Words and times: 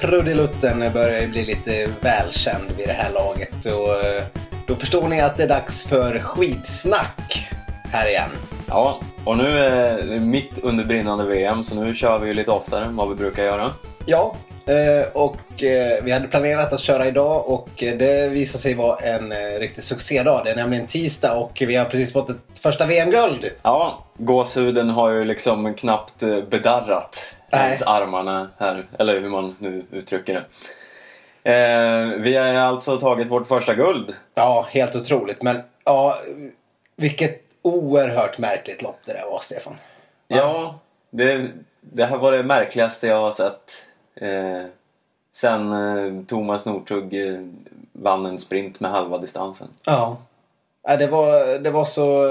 trudelutten 0.00 0.92
börjar 0.92 1.20
ju 1.20 1.28
bli 1.28 1.44
lite 1.44 1.88
välkänd 2.00 2.70
vid 2.76 2.88
det 2.88 2.92
här 2.92 3.12
laget. 3.12 3.66
Och 3.66 4.04
eh, 4.04 4.22
då 4.66 4.74
förstår 4.74 5.08
ni 5.08 5.20
att 5.20 5.36
det 5.36 5.42
är 5.42 5.48
dags 5.48 5.84
för 5.84 6.18
skitsnack 6.18 7.48
här 7.92 8.08
igen. 8.08 8.30
Ja, 8.68 9.00
och 9.24 9.36
nu 9.36 9.58
är 9.58 10.02
det 10.02 10.20
mitt 10.20 10.58
under 10.58 10.84
brinnande 10.84 11.24
VM 11.24 11.64
så 11.64 11.74
nu 11.74 11.94
kör 11.94 12.18
vi 12.18 12.28
ju 12.28 12.34
lite 12.34 12.50
oftare 12.50 12.84
än 12.84 12.96
vad 12.96 13.08
vi 13.08 13.14
brukar 13.14 13.42
göra. 13.42 13.70
Ja, 14.06 14.36
eh, 14.66 15.06
och 15.12 15.62
eh, 15.62 16.04
vi 16.04 16.12
hade 16.12 16.28
planerat 16.28 16.72
att 16.72 16.80
köra 16.80 17.06
idag 17.06 17.48
och 17.48 17.70
det 17.76 18.28
visade 18.28 18.62
sig 18.62 18.74
vara 18.74 18.96
en 18.96 19.32
riktig 19.58 19.84
succédag. 19.84 20.42
Det 20.44 20.50
är 20.50 20.56
nämligen 20.56 20.86
tisdag 20.86 21.34
och 21.34 21.62
vi 21.66 21.76
har 21.76 21.84
precis 21.84 22.12
fått 22.12 22.30
ett 22.30 22.60
första 22.60 22.86
VM-guld. 22.86 23.50
Ja, 23.62 24.04
gåshuden 24.18 24.90
har 24.90 25.10
ju 25.10 25.24
liksom 25.24 25.74
knappt 25.74 26.18
bedarrat 26.50 27.36
armarna 27.52 28.48
här, 28.58 28.84
eller 28.98 29.20
hur 29.20 29.28
man 29.28 29.56
nu 29.58 29.84
uttrycker 29.90 30.34
det. 30.34 30.44
Eh, 31.42 32.06
vi 32.06 32.36
har 32.36 32.54
alltså 32.54 33.00
tagit 33.00 33.28
vårt 33.28 33.48
första 33.48 33.74
guld. 33.74 34.14
Ja, 34.34 34.66
helt 34.70 34.96
otroligt. 34.96 35.42
Men 35.42 35.62
ja, 35.84 36.16
vilket 36.96 37.42
oerhört 37.62 38.38
märkligt 38.38 38.82
lopp 38.82 38.98
det 39.06 39.12
där 39.12 39.26
var, 39.30 39.40
Stefan. 39.40 39.76
Ja, 40.28 40.78
det, 41.10 41.48
det 41.80 42.04
här 42.04 42.18
var 42.18 42.32
det 42.32 42.42
märkligaste 42.42 43.06
jag 43.06 43.20
har 43.20 43.30
sett. 43.30 43.86
Eh, 44.14 44.64
sen 45.32 45.72
eh, 45.72 46.24
Thomas 46.26 46.66
Northug 46.66 47.14
eh, 47.14 47.40
vann 47.92 48.26
en 48.26 48.38
sprint 48.38 48.80
med 48.80 48.90
halva 48.90 49.18
distansen. 49.18 49.68
Ja. 49.84 50.16
Ja, 50.82 50.96
det 50.96 51.06
var, 51.06 51.58
det 51.58 51.70
var 51.70 51.84
så, 51.84 52.28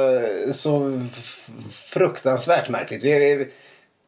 så 0.51 1.01
fruktansvärt 1.71 2.69
märkligt. 2.69 3.03
Vi, 3.03 3.35
vi, 3.35 3.51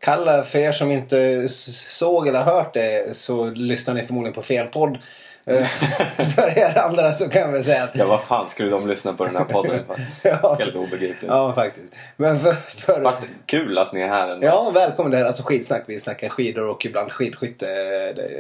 Kalla, 0.02 0.44
för 0.44 0.60
er 0.60 0.72
som 0.72 0.92
inte 0.92 1.50
såg 1.50 2.28
eller 2.28 2.40
hört 2.40 2.74
det 2.74 3.18
så 3.18 3.46
lyssnar 3.46 3.94
ni 3.94 4.02
förmodligen 4.02 4.34
på 4.34 4.42
fel 4.42 4.68
podd. 4.68 4.98
Eh, 5.46 5.66
för 6.36 6.58
er 6.58 6.78
andra 6.78 7.12
så 7.12 7.30
kan 7.30 7.42
jag 7.42 7.52
väl 7.52 7.64
säga 7.64 7.84
att... 7.84 7.90
Ja, 7.94 8.06
vad 8.06 8.24
fan 8.24 8.50
skulle 8.50 8.70
de 8.70 8.88
lyssna 8.88 9.14
på 9.14 9.26
den 9.26 9.36
här 9.36 9.44
podden 9.44 9.86
för? 9.88 9.98
Ja. 10.30 10.56
Helt 10.60 10.76
obegripligt. 10.76 11.24
Ja, 11.28 11.54
faktiskt. 11.54 11.94
Men 12.18 12.40
för, 12.40 12.52
för, 12.52 13.04
Fast 13.04 13.28
kul 13.46 13.78
att 13.78 13.94
ni 13.94 14.02
är 14.02 14.08
här 14.08 14.30
ändå. 14.30 14.48
Ja, 14.48 14.70
välkommen. 14.70 15.12
Det 15.12 15.18
här 15.18 15.24
är 15.24 15.28
alltså 15.28 15.44
skidsnack. 15.44 15.84
Vi 15.86 16.00
snackar 16.00 16.30
skidor 16.30 16.68
och 16.68 16.86
ibland 16.86 17.12
skidskytte. 17.12 17.66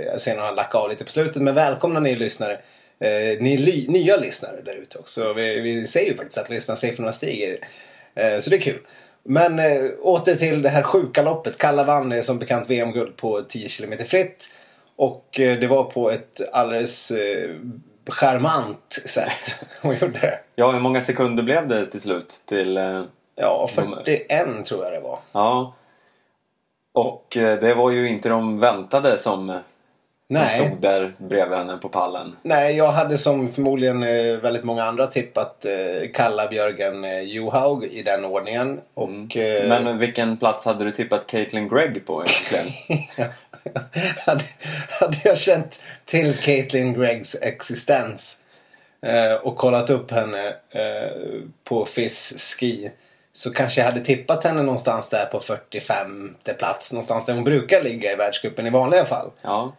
Jag 0.06 0.22
ser 0.22 0.36
några 0.36 0.52
lacka 0.52 0.78
av 0.78 0.90
lite 0.90 1.04
på 1.04 1.12
slutet. 1.12 1.42
Men 1.42 1.56
välkomna 1.56 2.00
ni 2.00 2.16
lyssnare. 2.16 2.54
Eh, 3.00 3.40
ni 3.40 3.58
ly- 3.58 3.88
nya 3.88 4.18
lyssnare 4.18 4.62
där 4.66 4.76
ute 4.76 4.98
också. 4.98 5.34
Vi, 5.34 5.60
vi 5.60 5.88
säger 5.88 6.12
ju 6.12 6.18
faktiskt 6.18 6.38
att 6.38 6.50
lyssnarsiffrorna 6.50 7.14
stiger. 7.14 7.58
Eh, 8.16 8.40
så 8.40 8.50
det 8.50 8.56
är 8.56 8.62
kul. 8.62 8.80
Men 9.24 9.60
eh, 9.60 9.82
åter 10.02 10.36
till 10.36 10.62
det 10.62 10.70
här 10.70 10.84
sjuka 10.84 11.22
loppet. 11.22 11.58
Kalla 11.58 11.84
vann 11.84 12.24
som 12.24 12.40
bekant 12.40 12.70
VM-guld 12.70 13.18
på 13.18 13.42
10 13.42 13.70
km 13.70 13.94
fritt. 14.06 14.54
Och 14.96 15.40
eh, 15.40 15.60
det 15.60 15.68
var 15.68 15.84
på 15.84 16.12
ett 16.12 16.42
alldeles 16.54 17.12
eh, 17.12 17.50
charmant 18.08 19.00
sätt 19.06 19.66
hon 19.82 19.94
gjorde 19.98 20.20
det. 20.20 20.40
Ja, 20.56 20.72
hur 20.72 20.80
många 20.80 21.02
sekunder 21.02 21.44
blev 21.44 21.68
det 21.68 21.86
till 21.86 22.02
slut? 22.02 22.44
Till, 22.48 22.78
eh, 22.78 23.04
Ja, 23.36 23.70
De- 23.76 23.96
41 24.06 24.66
tror 24.66 24.84
jag 24.84 24.94
det 24.94 25.00
var. 25.00 25.20
ja. 25.32 25.74
Och 26.94 27.38
eh, 27.38 27.60
det 27.60 27.74
var 27.74 27.92
ju 27.92 28.08
inte 28.10 28.30
de 28.30 28.60
väntade 28.60 29.18
som, 29.18 29.60
som 30.32 30.40
Nej. 30.40 30.50
stod 30.50 30.82
där 30.82 31.14
bredvid 31.18 31.58
henne 31.58 31.78
på 31.78 31.90
pallen. 31.90 32.36
Nej, 32.42 32.76
jag 32.76 32.92
hade 32.92 33.18
som 33.18 33.52
förmodligen 33.52 34.04
eh, 34.04 34.38
väldigt 34.38 34.64
många 34.64 34.84
andra 34.84 35.08
tippat 35.08 35.66
eh, 35.66 36.12
Kalla, 36.14 36.48
Björgen, 36.48 37.04
eh, 37.04 37.20
Johaug 37.20 37.84
i 37.84 38.04
den 38.04 38.26
ordningen. 38.26 38.82
Och, 38.94 39.38
eh, 39.38 39.68
Men 39.68 39.98
vilken 39.98 40.38
plats 40.38 40.66
hade 40.66 40.86
du 40.86 40.92
tippat 40.92 41.28
Caitlin 41.28 41.70
Gregg 41.70 42.06
på 42.06 42.24
egentligen? 42.24 43.00
hade, 44.26 44.44
hade 45.00 45.18
jag 45.24 45.38
känt 45.38 45.80
till 46.06 46.38
Caitlin 46.38 46.94
Greggs 46.94 47.36
existens 47.42 48.38
och 49.42 49.58
kollat 49.58 49.90
upp 49.90 50.12
henne 50.12 50.56
på 51.64 51.86
FIS 51.86 52.56
Ski 52.60 52.92
så 53.34 53.54
kanske 53.54 53.82
jag 53.82 53.86
hade 53.86 54.02
tippat 54.02 54.44
henne 54.44 54.62
någonstans 54.62 55.10
där 55.10 55.26
på 55.26 55.40
45 55.40 56.36
plats. 56.60 56.94
Någonstans 56.94 57.26
där 57.26 57.34
hon 57.34 57.44
brukar 57.44 57.84
ligga 57.84 58.12
i 58.12 58.16
världscupen 58.16 58.68
i 58.68 58.70
vanliga 58.70 59.06
fall. 59.06 59.32
Ja. 59.42 59.74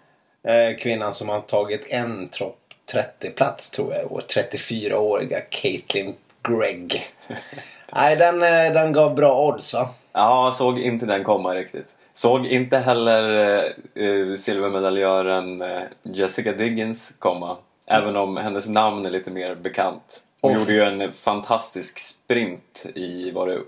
Eh, 0.44 0.76
kvinnan 0.76 1.14
som 1.14 1.28
har 1.28 1.40
tagit 1.40 1.86
en 1.88 2.28
topp 2.28 2.58
30-plats 2.92 3.70
tror 3.70 3.94
jag 3.94 4.02
i 4.02 4.06
år. 4.06 4.22
34-åriga 4.28 5.40
Caitlin 5.40 6.14
Gregg. 6.42 7.02
Nej, 7.92 8.16
den, 8.16 8.42
eh, 8.42 8.72
den 8.72 8.92
gav 8.92 9.14
bra 9.14 9.48
odds 9.48 9.74
va? 9.74 9.88
ja, 10.12 10.52
såg 10.54 10.78
inte 10.78 11.06
den 11.06 11.24
komma 11.24 11.54
riktigt. 11.54 11.94
Såg 12.14 12.46
inte 12.46 12.78
heller 12.78 13.32
eh, 13.32 14.04
eh, 14.04 14.36
silvermedaljören 14.36 15.64
Jessica 16.02 16.52
Diggins 16.52 17.14
komma. 17.18 17.56
Även 17.86 18.16
om 18.16 18.36
hennes 18.36 18.68
namn 18.68 19.06
är 19.06 19.10
lite 19.10 19.30
mer 19.30 19.54
bekant. 19.54 20.22
Hon 20.40 20.52
Off. 20.52 20.58
gjorde 20.58 20.72
ju 20.72 20.82
en 20.82 21.12
fantastisk 21.12 21.98
sprint 21.98 22.86
i, 22.94 23.30
var 23.30 23.46
det 23.46 23.58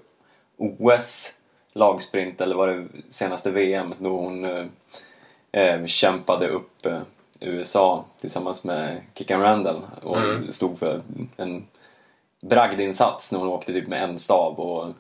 OS 0.59 1.33
lagsprint 1.75 2.41
eller 2.41 2.57
var 2.57 2.69
det 2.69 2.87
senaste 3.11 3.51
VM 3.51 3.95
då 3.99 4.09
hon 4.09 4.45
eh, 4.45 4.67
eh, 5.55 5.87
kämpade 5.87 6.49
upp 6.49 6.87
eh, 6.87 7.01
USA 7.41 8.05
tillsammans 8.21 8.65
med 8.65 9.01
Kickan 9.15 9.41
Randall 9.41 9.83
och 10.03 10.19
stod 10.55 10.79
för 10.79 11.01
en 11.37 11.67
bragdinsats 12.41 13.33
när 13.33 13.39
hon 13.39 13.49
åkte 13.49 13.73
typ 13.73 13.89
med 13.89 14.03
en 14.03 14.19
stav 14.19 14.61
och 14.61 14.93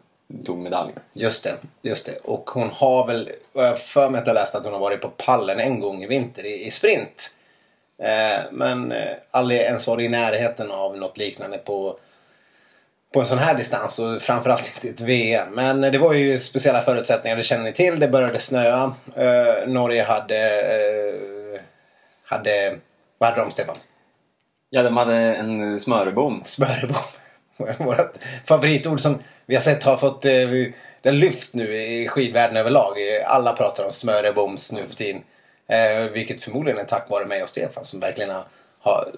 tog 0.45 0.59
medalj. 0.59 0.93
Just 1.13 1.45
det, 1.45 1.57
just 1.83 2.07
det. 2.07 2.17
Och 2.25 2.51
hon 2.51 2.71
har 2.71 3.07
väl, 3.07 3.31
jag 3.53 3.81
för 3.81 4.11
mig 4.11 4.21
att 4.21 4.27
jag 4.27 4.35
läste 4.35 4.59
att 4.59 4.65
hon 4.65 4.73
har 4.73 4.81
varit 4.81 5.01
på 5.01 5.09
pallen 5.09 5.61
en 5.61 5.81
gång 5.81 6.03
i 6.03 6.07
vinter 6.07 6.47
i, 6.47 6.67
i 6.67 6.71
sprint. 6.71 7.35
Eh, 7.99 8.41
men 8.53 8.93
eh, 8.93 9.17
aldrig 9.31 9.61
ens 9.61 9.87
varit 9.87 10.05
i 10.05 10.09
närheten 10.09 10.71
av 10.71 10.97
något 10.97 11.19
liknande 11.19 11.59
på, 11.59 11.99
på 13.15 13.21
en 13.21 13.27
sån 13.27 13.39
här 13.39 13.55
distans 13.55 13.99
och 13.99 14.23
framförallt 14.23 14.75
inte 14.75 14.89
ett 14.89 15.09
VM. 15.09 15.49
Men 15.55 15.81
det 15.81 15.99
var 15.99 16.13
ju 16.13 16.39
speciella 16.39 16.83
förutsättningar, 16.83 17.37
det 17.37 17.43
känner 17.43 17.65
ni 17.65 17.73
till. 17.73 18.01
Det 18.01 18.09
började 18.09 18.39
snöa. 18.39 18.95
Eh, 19.17 19.67
Norge 19.69 20.03
hade, 20.03 20.61
eh, 20.61 21.61
hade, 22.25 22.77
vad 23.19 23.31
hade 23.31 23.43
de 23.43 23.51
Stefan? 23.51 23.77
Ja, 24.71 24.83
de 24.83 24.97
hade 24.97 25.15
en 25.15 25.81
smörebom. 25.81 26.43
Smörebom. 26.45 27.03
Vårt 27.79 28.19
favoritord 28.47 29.01
som 29.01 29.19
vi 29.47 29.55
har 29.55 29.63
sett 29.63 29.85
har 29.85 29.97
fått 29.97 30.25
eh, 30.25 30.33
det 31.03 31.09
har 31.09 31.13
lyft 31.13 31.55
nu 31.55 31.77
i 31.77 32.09
skidvärlden 32.09 32.57
överlag. 32.57 32.93
Alla 33.27 33.53
pratar 33.53 33.85
om 33.85 33.93
smöreboms 33.93 34.73
nu 34.73 34.83
för 34.89 34.97
tiden. 34.97 35.23
Eh, 35.69 36.11
vilket 36.13 36.43
förmodligen 36.43 36.81
är 36.81 36.85
tack 36.85 37.11
vare 37.11 37.27
mig 37.27 37.43
och 37.43 37.49
Stefan 37.49 37.85
som 37.85 38.01
verkligen 38.01 38.31
har, 38.31 38.45
har 38.85 39.13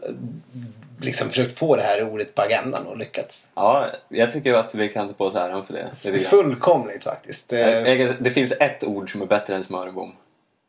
liksom 1.01 1.29
försökt 1.29 1.59
få 1.59 1.77
det 1.77 1.83
här 1.83 2.03
ordet 2.13 2.35
på 2.35 2.43
agendan 2.43 2.87
och 2.87 2.97
lyckats. 2.97 3.49
Ja, 3.55 3.87
jag 4.09 4.31
tycker 4.31 4.55
att 4.55 4.75
vi 4.75 4.89
kan 4.89 5.09
ta 5.09 5.15
på 5.15 5.25
oss 5.25 5.35
äran 5.35 5.67
för 5.67 5.73
det. 6.03 6.19
Fullkomligt 6.25 7.05
faktiskt. 7.05 7.53
Eh, 7.53 7.83
Det 8.21 8.31
finns 8.35 8.53
ett 8.53 8.85
ord 8.85 9.13
som 9.13 9.23
är 9.23 9.27
bättre 9.27 9.57
än 9.57 9.65
smörebom. 9.65 10.13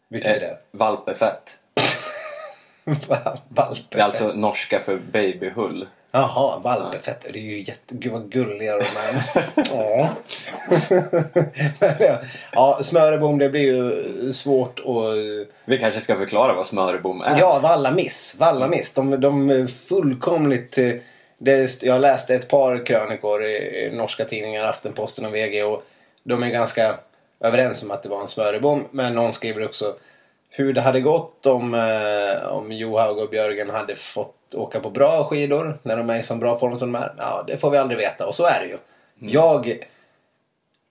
vilket 0.10 0.32
är 0.32 0.36
Eh, 0.36 0.40
det? 0.40 0.58
Valpefett. 0.72 1.58
Valpefett. 2.84 3.86
Det 3.90 4.00
är 4.00 4.04
alltså 4.04 4.28
norska 4.34 4.80
för 4.80 4.98
babyhull. 5.12 5.88
Jaha, 6.12 6.60
valpefett. 6.60 7.22
Det 7.34 7.40
är 7.40 7.44
ju 7.44 7.62
jätte... 7.62 7.96
Gud 7.96 8.12
vad 8.12 8.30
gulliga 8.32 8.78
de 8.78 8.84
är. 8.84 9.48
ja. 9.74 10.10
Men 11.80 12.18
ja. 12.52 12.80
smörebom 12.84 13.38
det 13.38 13.50
blir 13.50 13.62
ju 13.62 14.34
svårt 14.34 14.80
att... 14.80 15.48
Vi 15.66 15.78
kanske 15.78 16.00
ska 16.00 16.16
förklara 16.16 16.54
vad 16.54 16.66
smörebom 16.66 17.22
är. 17.22 17.40
Ja, 17.40 17.60
vallamiss. 17.60 18.36
Vallamiss. 18.40 18.94
De, 18.94 19.22
de 19.22 19.50
är 19.50 19.68
fullkomligt... 19.68 20.78
eh, 20.78 20.92
Det, 21.38 21.84
jag 21.84 22.02
läste 22.02 22.36
ett 22.36 22.48
par 22.48 22.86
krönikor 22.86 23.44
i, 23.44 23.56
i 23.56 23.92
norska 23.92 24.26
tidningar, 24.26 24.66
Aftenposten 24.66 25.26
och 25.26 25.36
VG 25.36 25.64
och 25.64 25.84
de 26.24 26.44
är 26.44 26.50
ganska 26.50 26.96
överens 27.40 27.84
om 27.84 27.92
att 27.92 28.04
det 28.04 28.10
var 28.10 28.22
en 28.22 28.28
smörebom. 28.28 28.88
Men 28.92 29.16
någon 29.16 29.34
skriver 29.34 29.66
också 29.66 29.96
hur 30.50 30.74
det 30.74 30.82
hade 30.82 31.02
gått 31.02 31.46
om, 31.46 31.74
eh, 31.74 32.48
om 32.48 32.72
Johaug 32.72 33.18
och 33.18 33.30
Björgen 33.30 33.70
hade 33.70 33.96
fått 33.96 34.37
åka 34.54 34.80
på 34.80 34.90
bra 34.90 35.24
skidor 35.24 35.80
när 35.84 35.98
de 35.98 36.10
är 36.10 36.20
i 36.20 36.24
så 36.24 36.36
bra 36.36 36.60
form 36.60 36.78
som 36.78 36.92
de 36.92 37.00
är. 37.00 37.14
Ja, 37.18 37.44
det 37.48 37.58
får 37.58 37.70
vi 37.70 37.78
aldrig 37.78 37.98
veta 37.98 38.28
och 38.28 38.36
så 38.36 38.46
är 38.46 38.60
det 38.60 38.68
ju. 38.68 38.78
Jag, 39.32 39.84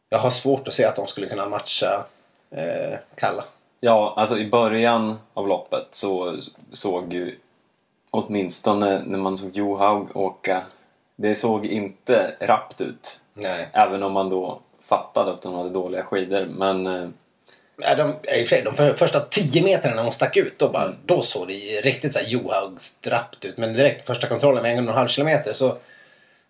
jag 0.09 0.19
har 0.19 0.31
svårt 0.31 0.69
att 0.69 0.75
se 0.75 0.85
att 0.85 0.97
de 0.97 1.07
skulle 1.07 1.27
kunna 1.27 1.49
matcha 1.49 2.05
eh, 2.51 2.99
Kalla. 3.15 3.45
Ja, 3.81 4.15
alltså 4.17 4.39
i 4.39 4.51
början 4.51 5.19
av 5.35 5.49
loppet 5.49 5.87
så 5.91 6.39
såg 6.71 7.13
ju 7.13 7.39
åtminstone 8.11 9.03
när 9.07 9.19
man 9.19 9.37
såg 9.37 9.51
Johaug 9.57 10.17
åka 10.17 10.63
det 11.17 11.35
såg 11.35 11.67
inte 11.67 12.35
rappt 12.41 12.81
ut. 12.81 13.21
Nej. 13.35 13.69
Även 13.73 14.03
om 14.03 14.13
man 14.13 14.31
då 14.31 14.61
fattade 14.81 15.33
att 15.33 15.45
hon 15.45 15.55
hade 15.55 15.71
dåliga 15.71 16.05
skidor. 16.05 16.45
Men 16.45 16.87
Ja, 17.79 17.95
de, 17.95 18.15
i 18.29 18.47
för 18.47 18.63
de 18.65 18.77
för, 18.77 18.93
första 18.93 19.21
tio 19.21 19.63
metrarna 19.63 19.97
när 19.97 20.03
hon 20.03 20.13
stack 20.13 20.37
ut, 20.37 20.59
då, 20.59 20.69
bara, 20.69 20.93
då 21.07 21.23
såg 21.23 21.49
det 21.49 21.81
riktigt 21.81 22.13
så 22.13 22.21
Johaug-strappt 22.21 23.45
ut. 23.45 23.57
Men 23.57 23.75
direkt 23.75 24.07
första 24.07 24.27
kontrollen, 24.27 24.65
en 24.65 24.85
och 24.85 24.91
en 24.91 24.97
halv 24.97 25.09
kilometer, 25.09 25.53
så... 25.53 25.77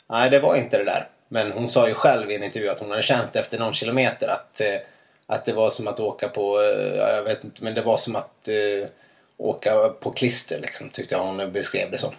Nej, 0.08 0.31
det 0.31 0.38
var 0.38 0.56
inte 0.56 0.78
det 0.78 0.84
där. 0.84 1.08
Men 1.28 1.52
hon 1.52 1.69
sa 1.69 1.88
ju 1.88 1.94
själv 1.94 2.31
i 2.31 2.34
en 2.34 2.43
intervju 2.43 2.69
att 2.69 2.81
hon 2.81 2.90
hade 2.90 3.02
känt 3.02 3.37
efter 3.37 3.58
någon 3.58 3.75
kilometer 3.75 4.28
att 4.28 4.61
eh, 4.61 4.76
att 5.26 5.44
det 5.44 5.52
var 5.52 5.70
som 5.70 5.88
att 5.88 6.00
åka 6.00 6.28
på, 6.28 6.61
eh, 6.61 6.96
ja, 6.96 7.11
jag 7.11 7.23
vet 7.23 7.44
inte, 7.44 7.64
men 7.64 7.75
det 7.75 7.82
var 7.82 7.96
som 7.96 8.17
att 8.17 8.49
eh, 8.49 8.88
åka 9.37 9.88
på 9.88 10.11
klister 10.11 10.61
liksom, 10.61 10.88
tyckte 10.88 11.14
jag 11.14 11.25
hon 11.25 11.52
beskrev 11.52 11.90
det 11.90 11.99
som. 11.99 12.14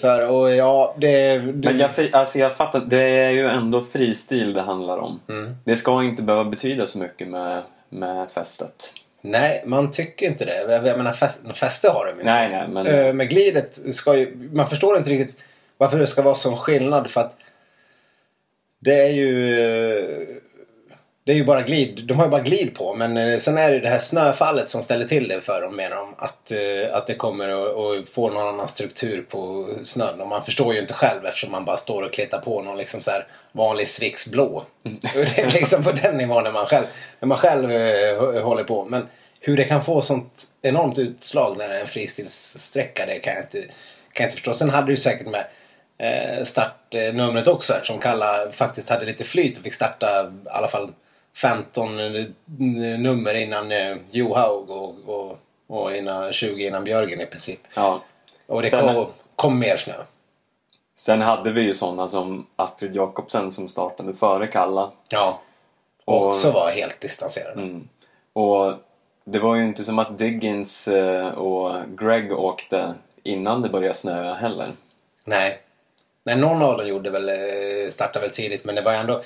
För 0.00 0.30
och 0.30 0.54
ja, 0.54 0.94
det... 0.98 1.38
det 1.38 1.40
Men 1.40 1.78
jag, 1.78 1.90
alltså 2.12 2.38
jag 2.38 2.56
fattar, 2.56 2.80
det 2.80 3.02
är 3.02 3.30
ju 3.30 3.48
ändå 3.48 3.82
fristil 3.82 4.54
det 4.54 4.60
handlar 4.60 4.98
om. 4.98 5.20
Mm. 5.28 5.56
Det 5.64 5.76
ska 5.76 6.02
inte 6.02 6.22
behöva 6.22 6.44
betyda 6.44 6.86
så 6.86 6.98
mycket 6.98 7.28
med, 7.28 7.62
med 7.88 8.30
festet. 8.30 8.92
Nej, 9.20 9.62
man 9.66 9.90
tycker 9.90 10.26
inte 10.26 10.44
det. 10.44 10.86
Jag 10.86 10.96
menar, 10.98 11.12
fest, 11.12 11.40
fäste 11.54 11.90
har 11.90 12.06
de 12.06 12.12
ju 12.12 12.20
inte. 12.20 12.32
Nej, 12.32 12.68
men... 12.68 12.86
Eh, 12.86 13.12
Men 13.12 13.28
glidet 13.28 13.94
ska 13.94 14.16
ju... 14.16 14.48
Man 14.52 14.68
förstår 14.68 14.98
inte 14.98 15.10
riktigt 15.10 15.36
varför 15.76 15.98
det 15.98 16.06
ska 16.06 16.22
vara 16.22 16.34
sån 16.34 16.56
skillnad 16.56 17.10
för 17.10 17.20
att 17.20 17.36
det 18.78 19.02
är 19.02 19.10
ju... 19.10 20.41
Det 21.24 21.32
är 21.32 21.36
ju 21.36 21.44
bara 21.44 21.62
glid. 21.62 22.04
De 22.06 22.14
har 22.14 22.24
ju 22.24 22.30
bara 22.30 22.40
glid 22.40 22.74
på. 22.74 22.94
Men 22.94 23.16
eh, 23.16 23.38
sen 23.38 23.58
är 23.58 23.72
det 23.72 23.80
det 23.80 23.88
här 23.88 23.98
snöfallet 23.98 24.68
som 24.68 24.82
ställer 24.82 25.04
till 25.04 25.28
det 25.28 25.40
för 25.40 25.62
dem 25.62 25.76
menar 25.76 25.96
de. 25.96 26.14
Att, 26.18 26.50
eh, 26.50 26.96
att 26.96 27.06
det 27.06 27.14
kommer 27.14 27.48
att 27.48 28.08
få 28.08 28.30
någon 28.30 28.48
annan 28.48 28.68
struktur 28.68 29.22
på 29.22 29.68
snön. 29.82 30.20
Och 30.20 30.28
man 30.28 30.44
förstår 30.44 30.74
ju 30.74 30.80
inte 30.80 30.94
själv 30.94 31.26
eftersom 31.26 31.52
man 31.52 31.64
bara 31.64 31.76
står 31.76 32.02
och 32.02 32.12
kletar 32.12 32.38
på 32.38 32.62
någon 32.62 32.78
liksom 32.78 33.00
så 33.00 33.10
här 33.10 33.26
vanlig 33.52 33.88
Swix 33.88 34.28
blå. 34.30 34.64
Det 35.14 35.38
är 35.38 35.50
liksom 35.50 35.84
på 35.84 35.92
den 35.92 36.16
nivån 36.16 36.44
när 36.44 36.52
man 36.52 36.66
själv, 36.66 36.86
när 37.20 37.28
man 37.28 37.38
själv 37.38 37.70
eh, 37.72 38.42
håller 38.42 38.64
på. 38.64 38.84
Men 38.84 39.08
hur 39.40 39.56
det 39.56 39.64
kan 39.64 39.84
få 39.84 40.00
sånt 40.00 40.44
enormt 40.62 40.98
utslag 40.98 41.58
när 41.58 41.68
det 41.68 41.76
är 41.76 41.80
en 41.80 41.88
fristilssträcka 41.88 43.06
det 43.06 43.18
kan 43.18 43.34
jag 43.34 43.42
inte, 43.42 43.60
kan 44.12 44.24
jag 44.24 44.26
inte 44.26 44.36
förstå. 44.36 44.54
Sen 44.54 44.70
hade 44.70 44.92
du 44.92 44.96
säkert 44.96 45.26
med 45.26 45.44
startnumret 46.46 47.48
också 47.48 47.72
eftersom 47.72 47.98
Kalla 47.98 48.52
faktiskt 48.52 48.90
hade 48.90 49.04
lite 49.04 49.24
flyt 49.24 49.58
och 49.58 49.64
fick 49.64 49.74
starta 49.74 50.32
i 50.46 50.48
alla 50.48 50.68
fall 50.68 50.92
15 51.36 51.96
nummer 52.98 53.34
innan 53.34 53.72
eh, 53.72 53.96
Johaug 54.10 54.70
och, 54.70 54.94
och, 55.06 55.38
och 55.66 55.96
innan 55.96 56.32
20 56.32 56.66
innan 56.66 56.84
Björgen 56.84 57.20
i 57.20 57.26
princip. 57.26 57.60
Ja. 57.74 58.02
Och 58.46 58.62
det 58.62 58.68
Sen- 58.68 58.94
kom, 58.94 59.06
kom 59.36 59.58
mer 59.58 59.76
snö. 59.76 59.94
Sen 60.94 61.20
hade 61.22 61.52
vi 61.52 61.60
ju 61.60 61.74
sådana 61.74 62.08
som 62.08 62.46
Astrid 62.56 62.94
Jakobsen 62.96 63.50
som 63.50 63.68
startade 63.68 64.14
före 64.14 64.46
Kalla. 64.46 64.90
Ja. 65.08 65.40
Och 66.04 66.26
också 66.26 66.50
var 66.52 66.70
helt 66.70 67.00
distanserade. 67.00 67.62
Mm. 67.62 67.88
Och 68.32 68.74
det 69.24 69.38
var 69.38 69.56
ju 69.56 69.64
inte 69.64 69.84
som 69.84 69.98
att 69.98 70.18
Diggins 70.18 70.88
eh, 70.88 71.28
och 71.28 71.82
Greg 71.98 72.32
åkte 72.32 72.94
innan 73.22 73.62
det 73.62 73.68
började 73.68 73.94
snöa 73.94 74.34
heller. 74.34 74.72
Nej. 75.24 75.60
Nej, 76.24 76.36
någon 76.36 76.62
av 76.62 76.76
dem 76.76 76.88
gjorde 76.88 77.10
väl, 77.10 77.28
eh, 77.28 77.88
startade 77.90 78.26
väl 78.26 78.34
tidigt 78.34 78.64
men 78.64 78.74
det 78.74 78.82
var 78.82 78.92
ändå, 78.92 79.22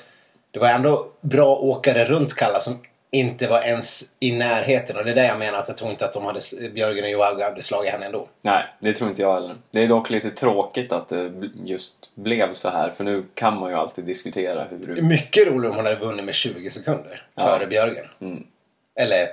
det 0.57 0.61
var 0.61 0.69
ändå 0.69 1.07
bra 1.21 1.55
åkare 1.55 2.05
runt 2.05 2.33
Kalla 2.33 2.59
som 2.59 2.79
inte 3.11 3.47
var 3.47 3.61
ens 3.61 4.03
i 4.19 4.31
närheten. 4.31 4.97
Och 4.97 5.05
det 5.05 5.11
är 5.11 5.15
det 5.15 5.27
jag 5.27 5.39
menar 5.39 5.59
att 5.59 5.67
jag 5.67 5.77
tror 5.77 5.91
inte 5.91 6.05
att 6.05 6.13
de 6.13 6.25
hade, 6.25 6.39
Björgen 6.73 7.03
och 7.03 7.09
Johaug 7.09 7.41
hade 7.41 7.61
slagit 7.61 7.91
henne 7.91 8.05
ändå. 8.05 8.27
Nej, 8.41 8.65
det 8.79 8.93
tror 8.93 9.09
inte 9.09 9.21
jag 9.21 9.33
heller. 9.33 9.55
Det 9.71 9.83
är 9.83 9.87
dock 9.87 10.09
lite 10.09 10.29
tråkigt 10.29 10.91
att 10.91 11.09
det 11.09 11.31
just 11.63 12.15
blev 12.15 12.53
så 12.53 12.69
här 12.69 12.89
för 12.89 13.03
nu 13.03 13.23
kan 13.33 13.59
man 13.59 13.69
ju 13.69 13.75
alltid 13.75 14.05
diskutera 14.05 14.67
hur... 14.69 15.01
Mycket 15.01 15.47
roligare 15.47 15.69
om 15.69 15.75
hon 15.75 15.85
hade 15.85 15.99
vunnit 15.99 16.25
med 16.25 16.35
20 16.35 16.69
sekunder 16.69 17.25
Ja. 17.35 17.43
före 17.43 17.67
Björgen. 17.67 18.05
Mm. 18.21 18.43
Eller 18.99 19.27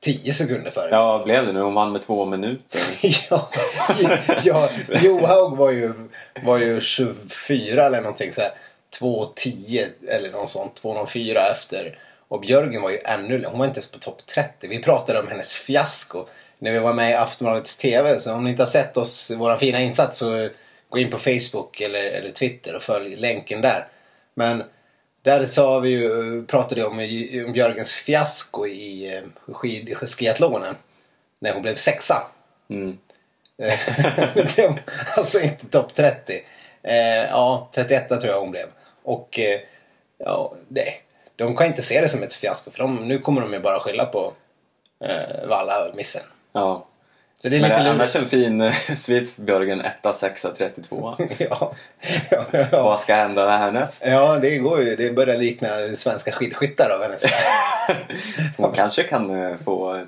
10 0.00 0.32
sekunder 0.32 0.70
före 0.70 0.88
Ja, 0.90 1.22
blev 1.24 1.46
det 1.46 1.52
nu? 1.52 1.60
Hon 1.60 1.74
vann 1.74 1.92
med 1.92 2.02
två 2.02 2.24
minuter. 2.24 2.80
ja, 3.30 3.48
ja, 4.44 4.68
Johaug 5.02 5.56
var 5.56 5.70
ju, 5.70 5.92
var 6.42 6.58
ju 6.58 6.80
24 6.80 7.86
eller 7.86 8.00
någonting 8.00 8.32
så 8.32 8.40
här. 8.40 8.50
2.10 9.00 9.88
eller 10.08 10.30
något 10.30 10.50
sånt. 10.50 10.82
2.04 10.82 11.50
efter. 11.50 11.98
Och 12.28 12.40
Björgen 12.40 12.82
var 12.82 12.90
ju 12.90 12.98
ännu 13.04 13.44
Hon 13.46 13.58
var 13.58 13.66
inte 13.66 13.78
ens 13.78 13.92
på 13.92 13.98
topp 13.98 14.26
30. 14.26 14.68
Vi 14.68 14.82
pratade 14.82 15.20
om 15.20 15.28
hennes 15.28 15.54
fiasko 15.54 16.26
när 16.58 16.72
vi 16.72 16.78
var 16.78 16.92
med 16.92 17.10
i 17.10 17.14
Aftonbladets 17.14 17.78
TV. 17.78 18.20
Så 18.20 18.34
om 18.34 18.44
ni 18.44 18.50
inte 18.50 18.62
har 18.62 18.66
sett 18.66 18.96
oss, 18.96 19.30
våra 19.30 19.58
fina 19.58 19.80
insats 19.80 20.18
så 20.18 20.48
gå 20.88 20.98
in 20.98 21.10
på 21.10 21.18
Facebook 21.18 21.80
eller, 21.80 22.02
eller 22.02 22.30
Twitter 22.30 22.76
och 22.76 22.82
följ 22.82 23.16
länken 23.16 23.60
där. 23.60 23.86
Men 24.34 24.62
där 25.22 25.46
sa 25.46 25.78
vi 25.78 25.90
ju, 25.90 26.44
pratade 26.46 26.84
om, 26.84 26.92
om 27.46 27.52
Björgens 27.52 27.94
fiasko 27.94 28.66
i 28.66 29.16
eh, 29.16 29.52
skid, 29.52 29.96
skiatlonen. 29.96 30.74
När 31.38 31.52
hon 31.52 31.62
blev 31.62 31.76
sexa. 31.76 32.26
Mm. 32.68 32.98
Blev 34.34 34.78
alltså 35.16 35.40
inte 35.40 35.66
topp 35.66 35.94
30. 35.94 36.42
Eh, 36.82 36.94
ja, 37.06 37.70
31 37.74 38.08
tror 38.08 38.26
jag 38.26 38.40
hon 38.40 38.50
blev. 38.50 38.66
Och 39.06 39.38
eh, 39.38 39.60
ja, 40.18 40.54
det, 40.68 40.84
de 41.36 41.56
kan 41.56 41.66
inte 41.66 41.82
se 41.82 42.00
det 42.00 42.08
som 42.08 42.22
ett 42.22 42.34
fiasko 42.34 42.70
för 42.70 42.78
de, 42.78 43.08
nu 43.08 43.18
kommer 43.18 43.40
de 43.40 43.52
ju 43.52 43.60
bara 43.60 43.80
skylla 43.80 44.06
på 44.06 44.32
eh, 45.04 45.48
Valla-missen. 45.48 46.22
Ja. 46.52 46.86
Så 47.42 47.48
det 47.48 47.56
är 47.56 47.60
Men 47.60 47.70
lite 47.70 47.82
det 47.82 47.88
är 47.88 47.92
annars 47.92 48.16
en 48.16 48.28
fin 48.28 48.60
eh, 48.60 48.72
svit 48.96 49.30
för 49.30 49.42
Björgen. 49.42 49.80
1, 49.80 50.16
6, 50.16 50.46
32. 50.58 51.16
ja, 51.38 51.74
ja, 52.30 52.44
ja. 52.52 52.82
Vad 52.82 53.00
ska 53.00 53.14
hända 53.14 53.56
härnäst? 53.56 54.02
ja, 54.06 54.38
det 54.38 54.58
går 54.58 54.82
ju. 54.82 54.96
Det 54.96 55.12
börjar 55.12 55.38
likna 55.38 55.96
svenska 55.96 56.32
skidskyttar 56.32 56.90
av 56.90 57.02
hennes. 57.02 57.22
Hon 58.56 58.72
kanske 58.72 59.02
kan 59.02 59.42
eh, 59.42 59.56
få, 59.56 60.06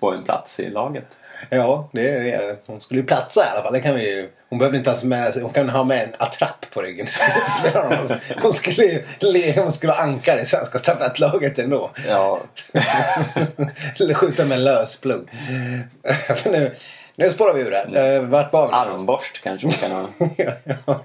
få 0.00 0.10
en 0.10 0.24
plats 0.24 0.60
i 0.60 0.70
laget. 0.70 1.06
Ja, 1.48 1.88
det 1.92 2.08
är, 2.08 2.56
hon 2.66 2.80
skulle 2.80 3.00
ju 3.00 3.06
platsa 3.06 3.46
i 3.46 3.48
alla 3.48 3.62
fall. 3.62 3.72
Det 3.72 3.80
kan 3.80 3.94
vi 3.94 4.16
ju. 4.16 4.30
Hon 4.48 4.58
behöver 4.58 4.78
inte 4.78 4.90
ens 4.90 5.04
med, 5.04 5.34
hon 5.42 5.52
kan 5.52 5.68
ha 5.68 5.84
med 5.84 6.02
en 6.02 6.08
attrapp 6.18 6.66
på 6.70 6.82
ryggen. 6.82 7.06
Det. 7.62 8.20
Hon 8.42 8.52
skulle 8.52 8.84
ju 8.86 9.04
le, 9.18 9.60
hon 9.60 9.72
skulle 9.72 9.92
vara 9.92 10.02
ankare 10.02 10.40
i 10.40 10.44
svenska 10.44 10.78
stafettlaget 10.78 11.58
ändå. 11.58 11.90
Ja. 12.08 12.40
Eller 14.00 14.14
skjuta 14.14 14.44
med 14.44 14.58
en 14.58 14.64
lös 14.64 15.00
plugg. 15.00 15.28
För 16.36 16.50
nu, 16.50 16.74
nu 17.16 17.30
spårar 17.30 17.54
vi 17.54 17.62
ur 17.62 17.70
det. 17.70 18.14
Eh, 18.14 18.22
Vart 18.22 18.52
var 18.52 18.66
vi? 18.68 18.72
Armborst 18.74 19.42
kanske 19.42 19.66
hon 19.66 19.74
kan 19.74 19.90
ha. 19.90 20.06
ja, 20.36 21.04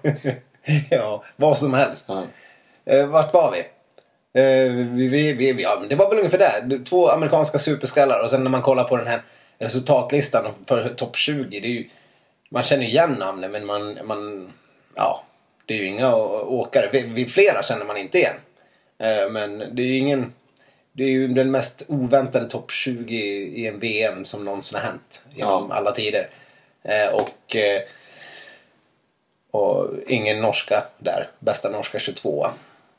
ja, 0.90 1.24
vad 1.36 1.58
som 1.58 1.74
helst. 1.74 2.06
Ja. 2.08 2.24
Eh, 2.86 3.06
vart 3.06 3.34
var 3.34 3.52
vi? 3.52 3.60
Eh, 4.42 4.72
vi, 4.72 5.34
vi, 5.34 5.54
vi 5.54 5.64
ja, 5.64 5.82
det 5.90 5.96
var 5.96 6.10
väl 6.10 6.18
ungefär 6.18 6.38
där. 6.38 6.84
Två 6.86 7.10
amerikanska 7.10 7.58
superskrällar 7.60 8.24
och 8.24 8.30
sen 8.30 8.44
när 8.44 8.52
man 8.52 8.62
kollar 8.62 8.84
på 8.84 8.98
den 8.98 9.08
här 9.08 9.22
resultatlistan 9.58 10.54
för 10.66 10.90
topp 10.90 11.16
20. 11.16 11.60
Det 11.60 11.68
är 11.68 11.72
ju, 11.72 11.90
man 12.50 12.64
känner 12.64 12.84
ju 12.84 12.90
igen 12.90 13.12
namnen 13.20 13.52
men 13.52 13.66
man, 13.66 14.00
man... 14.08 14.52
Ja, 14.96 15.24
det 15.66 15.74
är 15.74 15.78
ju 15.78 15.86
inga 15.86 16.16
åkare. 16.16 16.90
Vi, 16.94 17.02
vi 17.02 17.26
flera 17.26 17.64
känner 17.64 17.86
man 17.86 17.98
inte 17.98 18.18
igen. 18.18 18.36
Eh, 18.98 19.30
men 19.30 19.58
det 19.76 19.82
är 19.82 19.86
ju 19.88 19.98
ingen... 19.98 20.34
Det 20.92 21.04
är 21.04 21.10
ju 21.10 21.28
den 21.28 21.52
mest 21.52 21.86
oväntade 21.88 22.46
topp 22.46 22.72
20 22.72 23.16
i 23.46 23.68
en 23.68 23.80
VM 23.80 24.26
som 24.26 24.46
någonsin 24.46 24.80
har 24.80 24.86
hänt 24.86 25.26
genom 25.34 25.68
Ja. 25.70 25.76
alla 25.76 25.92
tider. 25.92 26.30
Eh, 26.84 27.08
och, 27.08 27.56
eh, 27.56 27.82
och 29.52 29.90
ingen 30.08 30.42
norska 30.42 30.84
där. 30.98 31.30
Bästa 31.40 31.70
norska 31.70 32.00
22 32.00 32.48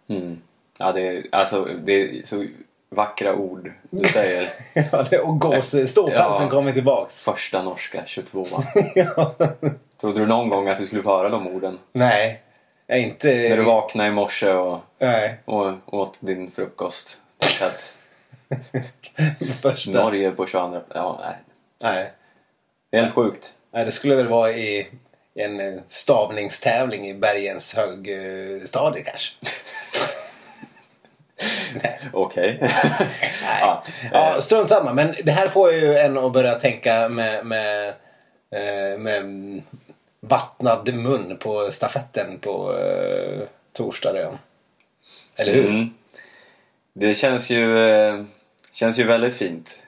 Mm. 0.09 0.41
Ja, 0.79 0.93
det 0.93 1.23
alltså, 1.33 1.65
det 1.65 1.93
är 1.93 2.23
så 2.25 2.47
vackra 2.91 3.35
ord 3.35 3.73
du 3.91 4.09
säger. 4.09 4.49
Ja, 4.93 5.03
det- 5.11 5.19
och 5.19 5.41
gås, 5.41 5.91
ståpälsen 5.91 6.43
Ja. 6.45 6.49
kommer 6.51 6.73
tillbaks. 6.73 7.23
Första 7.23 7.63
norska 7.63 8.03
22. 8.07 8.47
ja. 8.95 9.35
Trodde 10.01 10.21
du 10.21 10.27
någon 10.27 10.49
gång 10.49 10.69
att 10.69 10.79
du 10.79 10.87
skulle 10.87 11.03
få 11.03 11.11
höra 11.17 11.29
de 11.29 11.47
orden? 11.49 11.79
Nej, 11.93 12.43
jag 12.87 12.99
inte... 12.99 13.29
När 13.29 13.57
du 13.57 13.63
vaknade 13.63 14.09
i 14.09 14.13
morse 14.13 14.51
och, 14.53 14.79
Nej, 14.99 15.35
och 15.45 15.95
åt 15.95 16.17
din 16.21 16.51
frukost. 16.51 17.21
Att 17.39 17.95
första. 19.63 19.91
Norge 19.91 20.31
på 20.31 20.47
22... 20.47 20.81
Ja, 20.95 21.21
nej. 21.21 21.37
Nej. 21.83 22.13
Det 22.91 22.97
är 22.97 23.03
helt 23.03 23.15
sjukt. 23.15 23.53
Nej, 23.73 23.85
det 23.85 23.91
skulle 23.93 24.15
väl 24.15 24.29
vara 24.29 24.53
i 24.53 24.89
en 25.35 25.61
eh, 25.61 25.81
stavningstävling 25.89 27.09
i 27.09 27.15
Bergens 27.15 27.75
högstadie 27.77 29.03
kanske. 29.03 29.35
Okej. 32.13 32.61
Ja. 33.61 33.83
Ja, 34.13 34.41
strunt 34.41 34.69
samma. 34.69 34.93
Men 34.93 35.15
det 35.25 35.33
här 35.33 35.49
får 35.49 35.73
ju 35.73 35.97
en 35.97 36.19
att 36.19 36.33
börja 36.33 36.55
tänka 36.55 37.09
med, 37.09 37.47
med, 37.47 37.89
eh, 38.51 38.99
med 38.99 39.23
vattnad 40.21 40.95
mun 40.95 41.37
på 41.37 41.73
stafetten 41.73 42.39
på 42.39 42.79
eh, 42.79 43.49
torsdag 43.73 44.13
redan. 44.13 44.39
Eller 45.37 45.55
hur? 45.55 45.67
Mm. 45.67 45.95
Det 46.93 47.15
känns 47.15 47.51
ju, 47.51 47.79
eh, 47.79 48.25
känns 48.73 48.99
ju 48.99 49.05
väldigt 49.05 49.37
fint. 49.37 49.83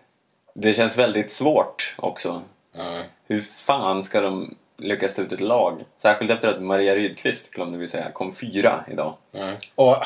Det 0.55 0.75
känns 0.75 0.99
väldigt 0.99 1.31
svårt 1.31 1.95
också. 1.99 2.43
Mm. 2.75 3.03
Hur 3.29 3.41
fan 3.41 4.03
ska 4.03 4.21
de 4.21 4.55
lyckas 4.77 5.15
ta 5.15 5.23
ut 5.23 5.33
ett 5.33 5.41
lag? 5.41 5.85
Särskilt 5.97 6.31
efter 6.31 6.49
att 6.49 6.63
Maria 6.63 6.97
Rydqvist, 6.97 7.51
glömde 7.51 7.79
vi 7.79 7.87
säga, 7.87 8.11
kom 8.11 8.35
fyra 8.35 8.85
idag. 8.91 9.15
Mm. 9.33 9.57
Och 9.75 9.97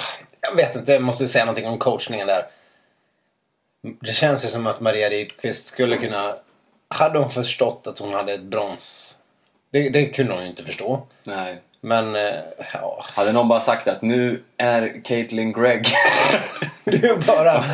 jag 0.42 0.56
vet 0.56 0.76
inte, 0.76 0.92
jag 0.92 1.02
måste 1.02 1.28
säga 1.28 1.44
någonting 1.44 1.66
om 1.66 1.78
coachningen 1.78 2.26
där. 2.26 2.46
Det 4.00 4.12
känns 4.12 4.44
ju 4.44 4.48
som 4.48 4.66
att 4.66 4.80
Maria 4.80 5.10
Rydqvist 5.10 5.66
skulle 5.66 5.96
kunna... 5.96 6.36
Hade 6.88 7.18
hon 7.18 7.30
förstått 7.30 7.86
att 7.86 7.98
hon 7.98 8.14
hade 8.14 8.32
ett 8.32 8.42
brons... 8.42 9.18
Det, 9.70 9.88
det 9.88 10.06
kunde 10.06 10.32
hon 10.32 10.42
ju 10.42 10.48
inte 10.48 10.64
förstå. 10.64 11.06
Nej. 11.24 11.60
Men, 11.80 12.16
eh, 12.16 12.40
ja. 12.72 13.04
Hade 13.08 13.32
någon 13.32 13.48
bara 13.48 13.60
sagt 13.60 13.88
att 13.88 14.02
nu 14.02 14.42
är 14.56 15.04
Caitlin 15.04 15.52
Gregg 15.52 15.86
Du 16.84 17.10
är 17.10 17.16
bara... 17.26 17.64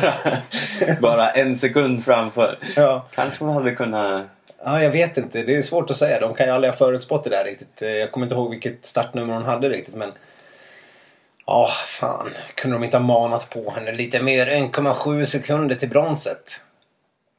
bara 1.01 1.29
en 1.29 1.57
sekund 1.57 2.05
framför. 2.05 2.57
Ja. 2.75 3.07
Kanske 3.11 3.43
man 3.43 3.53
hade 3.53 3.71
kunnat... 3.71 4.25
ja, 4.63 4.83
jag 4.83 4.91
vet 4.91 5.17
inte. 5.17 5.43
Det 5.43 5.55
är 5.55 5.61
svårt 5.61 5.91
att 5.91 5.97
säga. 5.97 6.19
De 6.19 6.35
kan 6.35 6.45
ju 6.45 6.51
aldrig 6.53 6.73
ha 6.73 6.77
förutspått 6.77 7.23
det 7.23 7.29
där 7.29 7.43
riktigt. 7.43 7.81
Jag 7.81 8.11
kommer 8.11 8.25
inte 8.25 8.35
ihåg 8.35 8.49
vilket 8.49 8.85
startnummer 8.85 9.33
hon 9.33 9.45
hade 9.45 9.69
riktigt, 9.69 9.95
men... 9.95 10.11
Ja, 11.49 11.69
fan. 11.87 12.29
Kunde 12.55 12.75
de 12.77 12.83
inte 12.83 12.97
ha 12.97 13.03
manat 13.03 13.49
på 13.49 13.71
henne 13.71 13.91
lite 13.91 14.23
mer? 14.23 14.47
1,7 14.47 15.25
sekunder 15.25 15.75
till 15.75 15.89
bronset. 15.89 16.61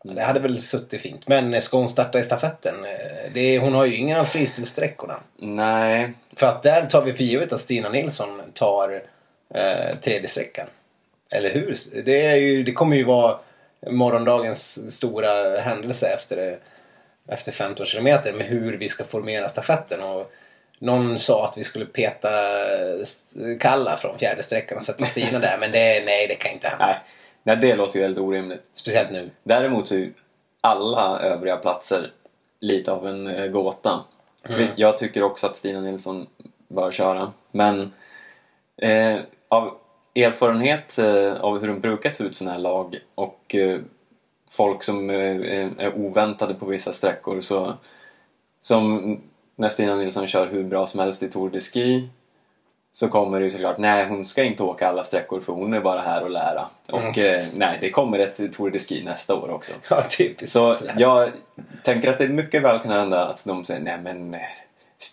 Det 0.04 0.22
hade 0.22 0.40
väl 0.40 0.62
suttit 0.62 1.02
fint. 1.02 1.28
Men 1.28 1.62
ska 1.62 1.78
hon 1.78 1.88
starta 1.88 2.18
i 2.18 2.22
stafetten? 2.24 2.84
Eh, 2.84 3.32
Det 3.32 3.58
hon 3.58 3.74
har 3.74 3.84
ju 3.84 3.94
ingen 3.96 4.20
av 4.20 4.24
freestyle-sträckorna. 4.24 5.14
Nej. 5.36 6.12
För 6.36 6.46
att 6.46 6.62
där 6.62 6.86
tar 6.86 7.02
vi 7.02 7.12
för 7.12 7.24
givet 7.24 7.52
att 7.52 7.60
Stina 7.60 7.88
Nilsson 7.88 8.42
tar 8.54 9.02
eh, 9.54 9.96
tredje 10.02 10.28
sträckan. 10.28 10.66
Eller 11.30 11.50
hur? 11.50 11.76
Det, 12.04 12.36
ju, 12.36 12.62
det 12.62 12.72
kommer 12.72 12.96
ju 12.96 13.04
vara 13.04 13.38
morgondagens 13.90 14.94
stora 14.96 15.60
händelse 15.60 16.08
efter, 16.08 16.58
efter 17.28 17.52
15 17.52 17.86
kilometer 17.86 18.32
med 18.32 18.46
hur 18.46 18.76
vi 18.76 18.88
ska 18.88 19.04
formera 19.04 19.48
stafetten. 19.48 20.00
Och 20.00 20.32
någon 20.80 21.18
sa 21.18 21.44
att 21.46 21.58
vi 21.58 21.64
skulle 21.64 21.86
peta 21.86 22.28
st- 23.02 23.58
Kalla 23.60 23.96
från 23.96 24.18
fjärde 24.18 24.42
sträckan 24.42 24.78
och 24.78 24.84
sätta 24.84 25.04
Stina 25.04 25.38
där. 25.38 25.56
Men 25.60 25.72
det, 25.72 26.04
nej, 26.06 26.26
det 26.28 26.34
kan 26.34 26.52
inte 26.52 26.68
hända. 26.68 26.86
Nej. 26.86 26.96
Nej, 27.42 27.56
det 27.56 27.74
låter 27.76 27.98
ju 27.98 28.04
helt 28.04 28.18
orimligt. 28.18 28.62
Speciellt 28.72 29.10
nu. 29.10 29.30
Däremot 29.42 29.86
så 29.88 29.94
är 29.94 29.98
ju 29.98 30.12
alla 30.60 31.20
övriga 31.20 31.56
platser 31.56 32.10
lite 32.60 32.92
av 32.92 33.08
en 33.08 33.26
eh, 33.26 33.46
gåta. 33.46 34.04
Mm. 34.44 34.58
Visst, 34.58 34.78
jag 34.78 34.98
tycker 34.98 35.22
också 35.22 35.46
att 35.46 35.56
Stina 35.56 35.80
Nilsson 35.80 36.26
bör 36.68 36.90
köra. 36.90 37.32
Men 37.52 37.92
eh, 38.82 39.16
av 39.48 39.76
erfarenhet 40.14 40.98
eh, 40.98 41.32
av 41.40 41.60
hur 41.60 41.68
de 41.68 41.80
brukar 41.80 42.10
ta 42.10 42.24
ut 42.24 42.36
sådana 42.36 42.52
här 42.52 42.60
lag 42.60 42.98
och 43.14 43.54
eh, 43.54 43.80
folk 44.50 44.82
som 44.82 45.10
eh, 45.10 45.66
är 45.78 45.94
oväntade 45.96 46.54
på 46.54 46.66
vissa 46.66 46.92
sträckor 46.92 47.40
så 47.40 47.74
som 48.62 49.20
när 49.60 49.68
Stina 49.68 49.96
Nilsson 49.96 50.26
kör 50.26 50.46
hur 50.46 50.64
bra 50.64 50.86
som 50.86 51.00
helst 51.00 51.22
i 51.22 51.28
Tour 51.28 51.50
de 51.50 51.60
Ski 51.60 52.08
så 52.92 53.08
kommer 53.08 53.38
det 53.38 53.44
ju 53.44 53.50
såklart, 53.50 53.78
nej 53.78 54.06
hon 54.08 54.24
ska 54.24 54.42
inte 54.42 54.62
åka 54.62 54.88
alla 54.88 55.04
sträckor 55.04 55.40
för 55.40 55.52
hon 55.52 55.74
är 55.74 55.80
bara 55.80 56.00
här 56.00 56.22
och 56.22 56.30
lära. 56.30 56.66
Och 56.92 57.18
eh, 57.18 57.42
nej, 57.54 57.78
det 57.80 57.90
kommer 57.90 58.18
ett 58.18 58.52
Tour 58.52 58.70
de 58.70 58.78
Ski 58.78 59.02
nästa 59.04 59.34
år 59.34 59.50
också. 59.50 59.72
Ja, 59.90 60.02
typiskt. 60.18 60.52
Så 60.52 60.76
jag 60.96 61.30
tänker 61.82 62.08
att 62.08 62.18
det 62.18 62.28
mycket 62.28 62.62
väl 62.62 62.78
kan 62.78 62.90
hända 62.90 63.26
att 63.28 63.44
de 63.44 63.64
säger 63.64 63.80
nej 63.80 63.98
men 64.02 64.34
eh, 64.34 64.40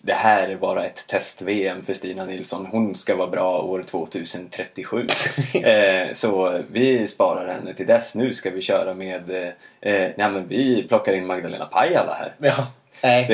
det 0.03 0.13
här 0.13 0.49
är 0.49 0.55
bara 0.55 0.85
ett 0.85 1.07
test-VM 1.07 1.85
för 1.85 1.93
Stina 1.93 2.25
Nilsson. 2.25 2.65
Hon 2.65 2.95
ska 2.95 3.15
vara 3.15 3.29
bra 3.29 3.61
år 3.61 3.83
2037. 3.83 5.07
eh, 5.53 6.13
så 6.13 6.61
vi 6.71 7.07
sparar 7.07 7.47
henne 7.47 7.73
till 7.73 7.87
dess. 7.87 8.15
Nu 8.15 8.33
ska 8.33 8.49
vi 8.49 8.61
köra 8.61 8.93
med... 8.93 9.29
Eh, 9.29 9.47
eh, 9.93 10.11
nej 10.15 10.31
men 10.31 10.47
vi 10.47 10.87
plockar 10.87 11.13
in 11.13 11.25
Magdalena 11.25 11.65
Pajala 11.65 12.13
här. 12.13 12.33
Ja, 12.37 12.67
nej. 13.03 13.25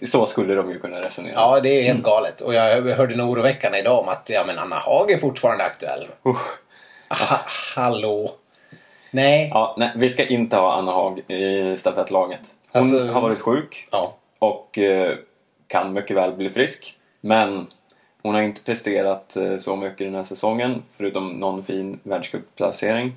Det, 0.00 0.06
så 0.06 0.26
skulle 0.26 0.54
de 0.54 0.70
ju 0.70 0.78
kunna 0.78 1.00
resonera. 1.00 1.32
Ja, 1.34 1.60
det 1.60 1.68
är 1.68 1.82
helt 1.82 2.02
galet. 2.02 2.40
Och 2.40 2.54
jag 2.54 2.82
hörde 2.82 3.16
något 3.16 3.30
oroväckande 3.30 3.78
idag 3.78 3.98
om 3.98 4.08
att 4.08 4.30
ja, 4.32 4.44
men 4.46 4.58
Anna 4.58 4.78
Haag 4.78 5.10
är 5.10 5.18
fortfarande 5.18 5.64
aktuell. 5.64 6.06
Usch. 6.26 6.58
Ha, 7.08 7.38
hallå? 7.74 8.30
Nej. 9.10 9.50
Ja, 9.54 9.74
nej, 9.78 9.90
vi 9.96 10.08
ska 10.08 10.24
inte 10.26 10.56
ha 10.56 10.72
Anna 10.72 10.92
Haag 10.92 11.18
i 11.30 11.76
stafettlaget. 11.76 12.40
Hon 12.72 12.82
Alltså- 12.82 13.06
har 13.06 13.20
varit 13.20 13.40
sjuk. 13.40 13.88
Ja. 13.90 14.16
och 14.38 14.78
eh, 14.78 15.16
kan 15.66 15.92
mycket 15.92 16.16
väl 16.16 16.32
bli 16.32 16.50
frisk. 16.50 16.96
Men 17.20 17.66
hon 18.22 18.34
har 18.34 18.42
inte 18.42 18.62
presterat 18.62 19.36
eh, 19.36 19.56
så 19.56 19.76
mycket 19.76 19.98
den 19.98 20.14
här 20.14 20.22
säsongen 20.22 20.82
förutom 20.96 21.28
någon 21.32 21.64
fin 21.64 22.00
världscupplacering. 22.02 23.12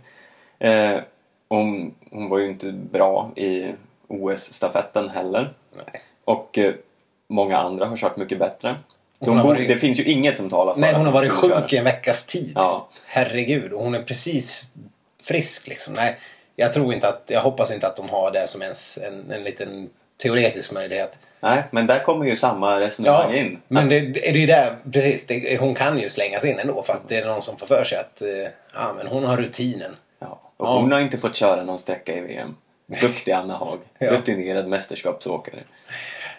Eh, 0.60 0.95
hon, 1.50 1.93
hon 2.12 2.29
var 2.29 2.38
ju 2.38 2.48
inte 2.50 2.72
bra 2.72 3.31
i 3.36 3.72
OS-stafetten 4.07 5.10
heller. 5.10 5.53
Nej. 5.75 6.01
Och 6.25 6.57
eh, 6.57 6.74
många 7.27 7.57
andra 7.57 7.86
har 7.86 7.95
kört 7.98 8.17
mycket 8.17 8.39
bättre. 8.39 8.75
Så 9.19 9.29
Hon 9.29 9.38
hon 9.38 9.48
borde, 9.48 9.60
varit- 9.60 9.67
Det 9.69 9.77
finns 9.77 10.00
ju 10.00 10.03
inget 10.03 10.38
som 10.38 10.50
talar 10.50 10.74
för 10.74 10.81
Nej, 10.81 10.89
att 10.89 10.95
hon 10.98 11.05
har 11.05 11.13
varit 11.13 11.31
sjuk 11.31 11.45
i 11.45 11.50
köra. 11.50 11.79
en 11.79 11.83
veckas 11.83 12.25
tid. 12.25 12.51
Ja. 12.55 12.89
Herregud. 13.05 13.74
Och 13.74 13.83
hon 13.83 13.95
är 13.95 14.01
precis 14.03 14.72
frisk 15.24 15.67
liksom. 15.67 15.93
Nej, 15.93 16.17
jag 16.55 16.74
tror 16.74 16.93
inte 16.93 17.07
att... 17.07 17.24
Jag 17.27 17.41
hoppas 17.41 17.72
inte 17.74 17.88
att 17.88 17.95
de 17.95 18.10
har 18.10 18.31
det 18.31 18.48
som 18.48 18.62
ens 18.62 18.98
en, 18.98 19.31
en 19.31 19.43
liten 19.43 19.89
teoretisk 20.24 20.74
möjlighet. 20.74 21.19
Nej, 21.39 21.63
men 21.72 21.88
där 21.88 22.00
kommer 22.00 22.25
ju 22.25 22.36
samma 22.36 22.74
Ja, 22.74 22.79
resonemang 22.79 23.33
in. 23.33 23.60
men 23.67 23.83
Att- 23.83 23.89
det, 23.89 24.00
det 24.00 24.29
är 24.29 24.33
ju 24.33 24.45
där, 24.45 24.75
precis. 24.91 25.27
Det, 25.27 25.57
hon 25.60 25.75
kan 25.75 26.00
ju 26.00 26.10
slängas 26.10 26.45
in 26.45 26.60
ändå 26.60 26.83
för 26.83 26.93
att 26.93 27.10
det 27.10 27.17
är 27.17 27.25
någon 27.25 27.41
som 27.41 27.57
får 27.57 27.67
för 27.67 27.83
sig 27.83 27.98
att 27.98 28.22
eh, 28.22 28.27
ja, 28.74 28.93
men 28.98 29.07
hon 29.07 29.24
har 29.24 29.38
rutinen. 29.38 29.95
Ja, 30.19 30.39
och 30.57 30.67
Ja. 30.67 30.79
hon 30.79 30.91
har 30.91 31.00
inte 31.00 31.17
fått 31.17 31.36
köra 31.36 31.63
någon 31.63 31.79
sträcka 31.79 32.17
i 32.17 32.22
VM. 32.22 32.55
Duktig 33.01 33.31
Anna 33.31 33.57
Haag. 33.57 33.79
Ja. 33.97 34.12
Rutinerad 34.12 34.67
mästerskapsåkare. 34.67 35.63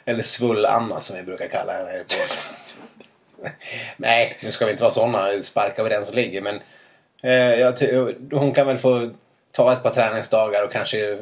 Eller 0.05 0.23
Svull-Anna 0.23 1.01
som 1.01 1.17
vi 1.17 1.23
brukar 1.23 1.49
kalla 1.49 1.73
henne. 1.73 1.99
på. 1.99 2.15
Nej, 3.97 4.39
nu 4.43 4.51
ska 4.51 4.65
vi 4.65 4.71
inte 4.71 4.83
vara 4.83 4.93
såna. 4.93 5.43
Sparka 5.43 5.83
över 5.83 5.91
den 5.91 6.07
som 6.07 6.17
ligger. 6.17 6.43
Men 6.43 6.61
eh, 7.23 7.33
jag 7.33 7.75
hon 8.33 8.53
kan 8.53 8.67
väl 8.67 8.79
få 8.79 9.11
ta 9.53 9.73
ett 9.73 9.83
par 9.83 9.91
träningsdagar 9.91 10.65
och 10.65 10.73
kanske 10.73 11.19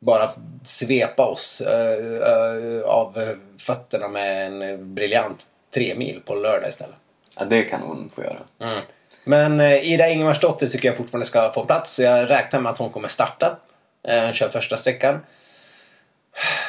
bara 0.00 0.30
svepa 0.64 1.26
oss 1.26 1.60
eh, 1.60 2.26
eh, 2.32 2.82
av 2.82 3.36
fötterna 3.58 4.08
med 4.08 4.46
en 4.46 4.94
briljant 4.94 5.46
tre 5.74 5.94
mil 5.94 6.20
på 6.24 6.34
lördag 6.34 6.68
istället. 6.68 6.96
Ja, 7.38 7.44
det 7.44 7.62
kan 7.62 7.80
hon 7.80 8.10
få 8.14 8.22
göra. 8.22 8.38
Mm. 8.60 8.80
Men 9.24 9.60
eh, 9.60 9.92
Ida 9.92 10.08
Ingemarsdotter 10.08 10.66
tycker 10.68 10.88
jag 10.88 10.96
fortfarande 10.96 11.26
ska 11.26 11.52
få 11.52 11.64
plats. 11.64 11.94
Så 11.94 12.02
jag 12.02 12.30
räknar 12.30 12.60
med 12.60 12.72
att 12.72 12.78
hon 12.78 12.90
kommer 12.90 13.08
starta. 13.08 13.56
Eh, 14.06 14.32
kör 14.32 14.48
första 14.48 14.76
sträckan. 14.76 15.18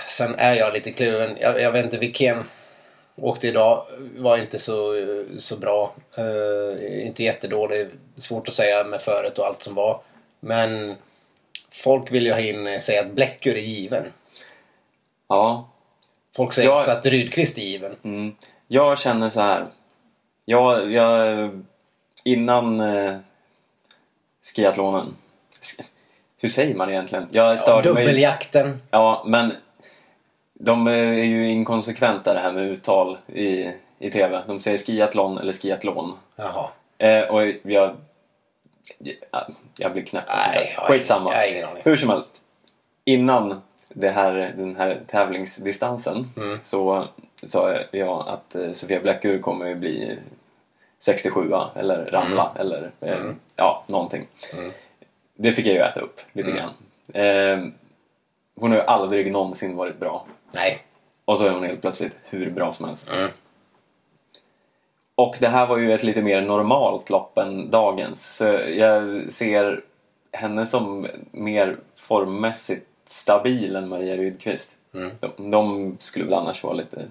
Sen 0.07 0.35
är 0.35 0.55
jag 0.55 0.73
lite 0.73 0.91
kluven. 0.91 1.37
Jag, 1.39 1.61
jag 1.61 1.71
vet 1.71 1.85
inte 1.85 1.97
vilken 1.97 2.43
åkte 3.15 3.47
idag. 3.47 3.85
Var 4.17 4.37
inte 4.37 4.59
så, 4.59 4.93
så 5.39 5.57
bra. 5.57 5.93
Eh, 6.15 7.05
inte 7.07 7.23
jättedålig. 7.23 7.87
Svårt 8.17 8.47
att 8.47 8.53
säga 8.53 8.83
med 8.83 9.01
föret 9.01 9.39
och 9.39 9.45
allt 9.45 9.63
som 9.63 9.75
var. 9.75 10.01
Men 10.39 10.95
folk 11.71 12.11
vill 12.11 12.25
ju 12.25 12.31
ha 12.33 12.39
in, 12.39 12.67
eh, 12.67 12.79
säga 12.79 13.01
att 13.01 13.11
Bläckur 13.11 13.55
är 13.55 13.61
given. 13.61 14.03
Ja, 15.27 15.69
Folk 16.35 16.53
säger 16.53 16.69
Jag- 16.69 16.77
också 16.77 16.91
att 16.91 17.05
Rydqvist 17.05 17.57
är 17.57 17.61
given. 17.61 17.95
mm. 18.03 18.35
jag 18.67 18.99
känner 18.99 19.29
så 19.29 19.41
här. 19.41 19.65
Jag, 20.45 20.91
jag 20.91 21.49
innan 22.23 22.79
eh, 22.81 23.17
skiathlonen. 24.55 25.15
Sk- 25.61 25.83
Hur 26.39 26.49
säger 26.49 26.75
man 26.75 26.89
egentligen? 26.89 27.27
Jag 27.31 27.51
Ja, 27.53 27.57
störde 27.57 27.93
mig... 27.93 28.05
dubbeljakten. 28.05 28.81
Ja, 28.91 29.23
men 29.25 29.53
de 30.53 30.87
är 30.87 31.03
ju 31.23 31.49
inkonsekventa 31.51 32.33
det 32.33 32.39
här 32.39 32.51
med 32.51 32.63
uttal 32.63 33.17
i, 33.27 33.71
i 33.99 34.09
TV. 34.11 34.41
De 34.47 34.59
säger 34.59 34.77
skiathlon 34.77 35.37
eller 35.37 35.53
skiathlon. 35.53 36.17
Jaha. 36.35 36.67
Eh, 36.97 37.21
och 37.21 37.47
jag... 37.63 37.95
Jag, 38.99 39.55
jag 39.77 39.91
blir 39.93 40.03
knäpp 40.05 40.23
Nej, 40.27 40.73
jag 40.77 40.85
Skitsamma. 40.87 41.31
jag 41.33 41.39
har 41.41 41.51
ingen 41.51 41.65
aning. 41.69 41.81
Hur 41.85 41.95
som 41.95 42.09
helst. 42.09 42.41
Innan 43.05 43.61
det 43.89 44.09
här, 44.09 44.53
den 44.57 44.75
här 44.75 45.01
tävlingsdistansen 45.07 46.31
Mm. 46.37 46.59
så 46.63 47.07
sa 47.43 47.79
jag 47.91 48.27
att 48.27 48.55
eh, 48.55 48.71
Sofia 48.71 48.99
Bläckur 48.99 49.39
kommer 49.39 49.65
ju 49.65 49.75
bli 49.75 50.17
67 50.99 51.51
eller 51.75 52.05
ramla 52.05 52.51
eller 52.59 52.91
eh, 53.01 53.17
ja, 53.55 53.83
någonting. 53.87 54.27
Mm. 54.57 54.71
Det 55.37 55.53
fick 55.53 55.65
jag 55.65 55.73
ju 55.73 55.81
äta 55.81 55.99
upp 55.99 56.21
lite 56.33 56.51
grann. 56.51 56.73
Eh, 57.13 57.59
hon 58.55 58.71
har 58.71 58.77
ju 58.77 58.83
aldrig 58.83 59.31
någonsin 59.31 59.75
varit 59.75 59.99
bra. 59.99 60.25
Nej. 60.51 60.83
Och 61.25 61.37
så 61.37 61.45
är 61.45 61.51
hon 61.51 61.63
helt 61.63 61.81
plötsligt 61.81 62.17
hur 62.23 62.51
bra 62.51 62.73
som 62.73 62.85
helst. 62.87 63.09
Mm. 63.09 63.29
Och 65.15 65.35
det 65.39 65.47
här 65.47 65.67
var 65.67 65.77
ju 65.77 65.93
ett 65.93 66.03
lite 66.03 66.21
mer 66.21 66.41
normalt 66.41 67.09
lopp 67.09 67.37
än 67.37 67.69
dagens. 67.69 68.35
Så 68.35 68.43
jag 68.77 69.31
ser 69.31 69.81
henne 70.31 70.65
som 70.65 71.07
mer 71.31 71.77
formmässigt 71.95 72.87
stabil 73.05 73.75
än 73.75 73.89
Maria 73.89 74.15
Rydqvist. 74.15 74.75
Mm. 74.93 75.11
De, 75.19 75.51
de 75.51 75.95
skulle 75.99 76.25
väl 76.25 76.33
annars 76.33 76.63
vara 76.63 76.73
lite... 76.73 77.05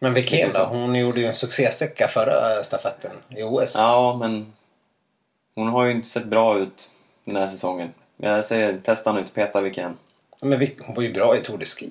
Men 0.00 0.14
Wikén 0.14 0.50
då? 0.54 0.64
Hon 0.64 0.94
gjorde 0.94 1.20
ju 1.20 1.26
en 1.26 1.34
succésträcka 1.34 2.08
förra 2.08 2.64
stafetten 2.64 3.10
i 3.28 3.42
OS. 3.42 3.74
Ja, 3.74 4.16
men 4.20 4.52
hon 5.54 5.68
har 5.68 5.84
ju 5.84 5.90
inte 5.90 6.08
sett 6.08 6.24
bra 6.24 6.58
ut 6.58 6.90
den 7.28 7.42
här 7.42 7.48
säsongen. 7.48 7.94
Jag 8.16 8.44
säger 8.44 8.78
testa 8.78 9.12
nu, 9.12 9.24
peta 9.34 9.60
vilken. 9.60 9.96
Men 10.42 10.68
hon 10.80 10.94
var 10.94 11.02
ju 11.02 11.12
bra 11.12 11.36
i 11.36 11.40
Tour 11.40 11.58
de 11.58 11.64
Ski. 11.64 11.90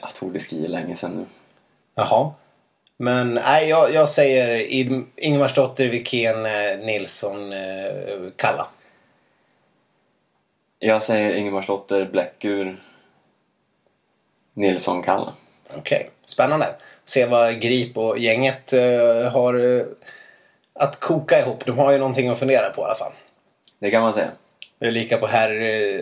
Jag 0.00 0.14
tog 0.14 0.32
det 0.32 0.40
ski 0.40 0.68
länge 0.68 0.96
sedan 0.96 1.10
nu. 1.10 1.24
Jaha. 1.94 2.32
Men 2.96 3.34
nej, 3.34 3.68
jag, 3.68 3.94
jag 3.94 4.08
säger 4.08 4.58
Ingemarsdotter, 5.16 5.88
Wikén, 5.88 6.46
eh, 6.46 6.78
Nilsson, 6.78 7.52
eh, 7.52 8.30
Kalla. 8.36 8.66
Jag 10.78 11.02
säger 11.02 11.34
Ingemarsdotter, 11.34 12.04
Bläckur, 12.04 12.76
Nilsson, 14.54 15.02
Kalla. 15.02 15.34
Okej. 15.76 16.10
spännande. 16.24 16.74
Se 17.04 17.26
vad 17.26 17.60
Grip 17.60 17.96
och 17.96 18.18
gänget 18.18 18.72
eh, 18.72 19.32
har 19.32 19.84
att 20.72 21.00
koka 21.00 21.40
ihop. 21.40 21.66
De 21.66 21.78
har 21.78 21.92
ju 21.92 21.98
någonting 21.98 22.28
att 22.28 22.38
fundera 22.38 22.70
på 22.70 22.82
i 22.82 22.84
alla 22.84 22.94
fall. 22.94 23.12
Det 23.84 23.90
kan 23.90 24.02
man 24.02 24.12
säga. 24.12 24.30
Det 24.78 24.86
är 24.86 24.90
lika 24.90 25.18
på 25.18 25.26
här, 25.26 25.50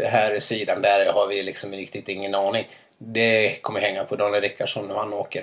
här 0.06 0.38
sidan. 0.38 0.82
Där 0.82 1.12
har 1.12 1.26
vi 1.26 1.42
liksom 1.42 1.72
riktigt 1.72 2.08
ingen 2.08 2.34
aning. 2.34 2.68
Det 2.98 3.62
kommer 3.62 3.80
hänga 3.80 4.04
på 4.04 4.16
Daniel 4.16 4.42
Rickardsson 4.42 4.88
när 4.88 4.94
han 4.94 5.12
åker. 5.12 5.40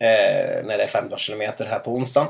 Eh, 0.00 0.64
när 0.64 0.78
det 0.78 0.82
är 0.84 0.86
15 0.86 1.18
kilometer 1.18 1.64
här 1.66 1.78
på 1.78 1.90
onsdagen. 1.90 2.28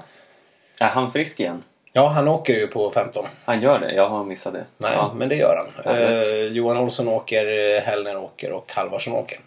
Är 0.81 0.89
han 0.89 1.13
frisk 1.13 1.41
igen? 1.41 1.65
Ja, 1.93 2.07
han 2.07 2.29
åker 2.29 2.53
ju 2.55 2.67
på 2.67 2.91
15. 2.91 3.27
Han 3.45 3.63
gör 3.63 3.79
det? 3.79 3.95
Jag 3.95 4.09
har 4.09 4.25
missat 4.25 4.53
det. 4.53 4.65
Nej, 4.77 4.93
Ja. 4.95 5.13
men 5.17 5.29
det 5.29 5.37
gör 5.37 5.63
han. 5.85 5.97
Eh, 5.97 6.43
Johan 6.53 6.77
Olsson 6.79 7.09
åker, 7.09 7.75
eh, 7.77 7.83
Hellner 7.83 8.17
åker 8.17 8.53
och 8.53 8.73
Halvarsson 8.73 9.13
åker. 9.15 9.41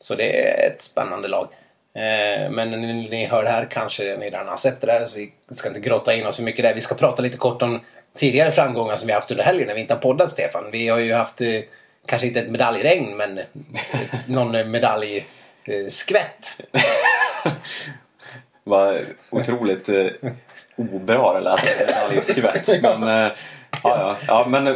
Så 0.00 0.14
det 0.14 0.48
är 0.48 0.66
ett 0.70 0.82
spännande 0.82 1.28
lag. 1.28 1.48
Eh, 1.94 2.50
men 2.50 2.70
ni, 2.70 2.92
ni 3.10 3.26
hör 3.26 3.42
det 3.44 3.50
här 3.50 3.68
kanske 3.70 4.16
ni 4.16 4.26
redan 4.26 4.48
har 4.48 4.56
sett 4.56 4.80
det 4.80 4.86
där 4.86 5.06
så 5.06 5.16
vi 5.16 5.32
ska 5.50 5.68
inte 5.68 5.80
grotta 5.80 6.14
in 6.14 6.26
oss 6.26 6.36
för 6.36 6.42
mycket 6.42 6.62
där. 6.62 6.74
Vi 6.74 6.80
ska 6.80 6.94
prata 6.94 7.22
lite 7.22 7.38
kort 7.38 7.62
om 7.62 7.80
tidigare 8.18 8.50
framgångar 8.52 8.96
som 8.96 9.06
vi 9.06 9.12
haft 9.12 9.30
under 9.30 9.44
helgen 9.44 9.66
när 9.66 9.74
vi 9.74 9.80
inte 9.80 9.94
har 9.94 10.00
poddat 10.00 10.30
Stefan. 10.30 10.64
Vi 10.72 10.88
har 10.88 10.98
ju 10.98 11.14
haft 11.14 11.40
eh, 11.40 11.60
kanske 12.06 12.26
inte 12.26 12.40
ett 12.40 12.50
medaljregn 12.50 13.16
men 13.16 13.38
eh, 13.38 13.44
någon 14.26 14.70
medaljskvätt. 14.70 16.60
Vad 18.64 19.00
otroligt 19.30 19.88
eh, 19.88 20.06
obra 20.76 21.32
det 21.32 21.40
lät. 21.40 21.64
Medaljskvätt. 21.78 22.82
Men, 22.98 23.02
eh, 23.26 23.32
ja, 23.82 24.16
ja. 24.28 24.46
men 24.48 24.66
eh, 24.66 24.74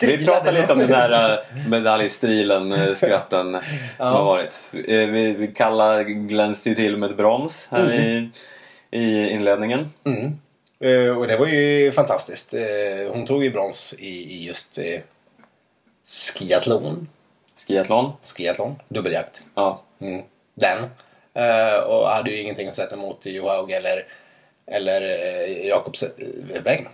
vi 0.00 0.24
pratar 0.26 0.52
lite 0.52 0.72
om 0.72 0.78
den 0.78 0.92
här 0.92 1.32
eh, 1.32 1.38
medaljstrilen, 1.68 2.72
eh, 2.72 2.92
skvätten 2.92 3.52
som 3.52 3.60
Ja. 3.98 4.04
har 4.06 4.24
varit. 4.24 4.70
Eh, 4.72 5.06
Vi, 5.06 5.32
vi 5.32 5.48
kallar 5.48 6.02
glänste 6.02 6.68
ju 6.68 6.74
till 6.74 6.96
med 6.96 7.10
ett 7.10 7.16
brons 7.16 7.68
här 7.70 7.92
i, 7.92 8.30
i 8.90 9.28
inledningen. 9.30 9.92
Mm. 10.06 10.38
Eh, 10.80 11.18
och 11.18 11.26
det 11.26 11.36
var 11.36 11.46
ju 11.46 11.92
fantastiskt. 11.92 12.54
Eh, 12.54 13.12
hon 13.12 13.26
tog 13.26 13.44
ju 13.44 13.50
brons 13.50 13.94
i, 13.98 14.44
just 14.44 14.78
eh, 14.78 15.00
skiathlon. 16.06 17.08
Skiathlon. 17.56 18.12
Skiathlon. 18.22 18.74
Dubbeljakt. 18.88 19.44
Ja. 19.54 19.82
Mm. 19.98 20.22
Den. 20.54 20.78
Eh, 21.34 21.78
och 21.78 22.08
hade 22.08 22.30
ju 22.30 22.40
ingenting 22.40 22.68
att 22.68 22.74
sätta 22.74 22.94
emot 22.94 23.26
Johaug 23.26 23.70
eller, 23.70 24.04
eller 24.66 25.00
Jakobs 25.46 26.04
Beng. 26.64 26.88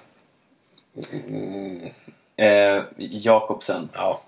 Eh, 2.36 2.82
Jakobsen. 2.96 3.88
Ja. 3.94 4.20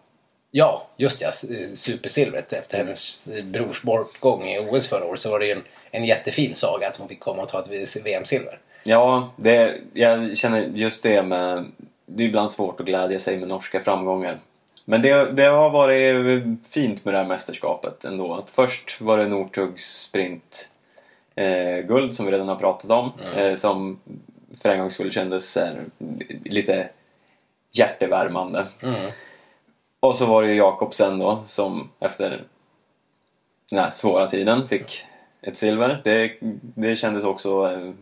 Ja, 0.50 0.86
just 0.96 1.20
ja. 1.20 1.32
Supersilvret. 1.74 2.52
Efter 2.52 2.78
hennes 2.78 3.30
brors 3.42 3.82
bortgång 3.82 4.48
i 4.48 4.58
OS 4.58 4.88
förra 4.88 5.04
året 5.04 5.20
så 5.20 5.30
var 5.30 5.38
det 5.38 5.46
ju 5.46 5.52
en, 5.52 5.64
en 5.90 6.04
jättefin 6.04 6.56
saga 6.56 6.88
att 6.88 6.96
hon 6.96 7.08
fick 7.08 7.20
komma 7.20 7.42
och 7.42 7.48
ta 7.48 7.60
ett 7.60 7.96
VM-silver. 7.96 8.58
Ja, 8.84 9.28
det, 9.36 9.80
jag 9.92 10.36
känner 10.36 10.60
just 10.60 11.02
det 11.02 11.22
med... 11.22 11.64
Det 12.06 12.22
är 12.22 12.28
ibland 12.28 12.50
svårt 12.50 12.80
att 12.80 12.86
glädja 12.86 13.18
sig 13.18 13.38
med 13.38 13.48
norska 13.48 13.80
framgångar. 13.80 14.38
Men 14.84 15.02
det, 15.02 15.32
det 15.32 15.44
har 15.44 15.70
varit 15.70 16.66
fint 16.66 17.04
med 17.04 17.14
det 17.14 17.18
här 17.18 17.26
mästerskapet 17.26 18.04
ändå. 18.04 18.34
Att 18.34 18.50
först 18.50 19.00
var 19.00 19.18
det 19.18 19.28
Northugs 19.28 20.00
sprint 20.00 20.68
eh, 21.34 21.86
guld 21.86 22.14
som 22.14 22.26
vi 22.26 22.32
redan 22.32 22.48
har 22.48 22.56
pratat 22.56 22.90
om. 22.90 23.12
Eh, 23.36 23.54
som 23.54 24.00
för 24.62 24.68
en 24.68 24.78
gångs 24.78 24.94
skull 24.94 25.12
kändes 25.12 25.56
eh, 25.56 25.74
lite 26.44 26.88
hjärtevärmande. 27.72 28.66
Mm. 28.82 29.06
Och 30.00 30.16
så 30.16 30.26
var 30.26 30.42
det 30.42 30.48
ju 30.48 30.54
Jakobsen 30.54 31.18
då 31.18 31.42
som 31.46 31.90
efter 32.00 32.44
den 33.70 33.78
här 33.78 33.90
svåra 33.90 34.30
tiden 34.30 34.68
fick 34.68 35.04
ett 35.42 35.56
silver. 35.56 36.00
Det, 36.04 36.32
det 36.60 36.96
kändes 36.96 37.24
också 37.24 37.72
eh, 37.72 37.92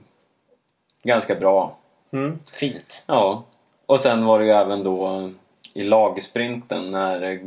ganska 1.02 1.34
bra. 1.34 1.76
Mm. 2.12 2.38
Fint. 2.52 3.04
Ja. 3.06 3.44
Och 3.86 4.00
sen 4.00 4.24
var 4.24 4.38
det 4.38 4.44
ju 4.44 4.50
även 4.50 4.84
då 4.84 5.30
i 5.74 5.82
lagsprinten 5.82 6.90
när 6.90 7.40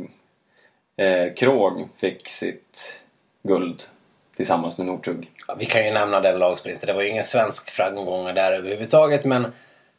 eh, 0.96 1.34
Krog 1.34 1.88
fick 1.96 2.28
sitt 2.28 3.02
guld 3.42 3.82
tillsammans 4.36 4.78
med 4.78 4.86
Northug. 4.86 5.30
Ja, 5.48 5.54
vi 5.58 5.66
kan 5.66 5.84
ju 5.84 5.92
nämna 5.92 6.20
den 6.20 6.38
lagsprinten. 6.38 6.86
Det 6.86 6.92
var 6.92 7.02
ju 7.02 7.08
ingen 7.08 7.24
svensk 7.24 7.70
framgång 7.70 8.24
där 8.24 8.52
överhuvudtaget 8.52 9.24
men 9.24 9.52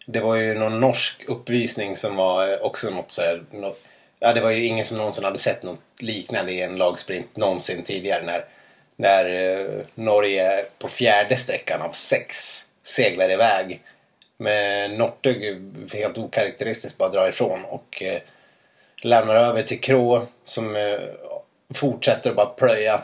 det 0.06 0.20
var 0.20 0.36
ju 0.36 0.54
någon 0.54 0.80
norsk 0.80 1.26
uppvisning 1.28 1.96
som 1.96 2.16
var 2.16 2.54
eh, 2.54 2.62
också 2.62 2.90
något 2.90 3.12
så 3.12 3.22
här, 3.22 3.44
något, 3.52 3.80
Ja, 4.20 4.34
det 4.34 4.42
var 4.42 4.52
ju 4.52 4.66
ingen 4.66 4.86
som 4.86 4.98
någonsin 4.98 5.24
hade 5.24 5.38
sett 5.38 5.64
något 5.64 5.80
liknande 6.00 6.52
i 6.52 6.62
en 6.62 6.78
lagsprint 6.78 7.38
någonsin 7.38 7.84
tidigare 7.84 8.24
när, 8.24 8.46
när 8.96 9.26
eh, 9.26 9.86
Norge 9.96 10.66
på 10.80 10.88
fjärde 10.88 11.38
sträckan 11.38 11.82
av 11.82 11.92
sex 11.92 12.62
seglar 12.88 13.32
iväg 13.32 13.82
med 14.38 14.92
Northug 14.92 15.62
helt 15.94 16.18
okaraktäristiskt 16.18 16.98
bara 16.98 17.10
drar 17.10 17.30
ifrån 17.30 17.66
och 17.66 18.04
eh, 18.04 18.22
lämnar 19.02 19.36
över 19.36 19.62
till 19.62 19.82
Krå 19.82 20.28
som 20.44 20.76
eh, 20.76 21.00
fortsätter 21.74 22.30
att 22.30 22.36
bara 22.36 22.46
plöja 22.46 23.02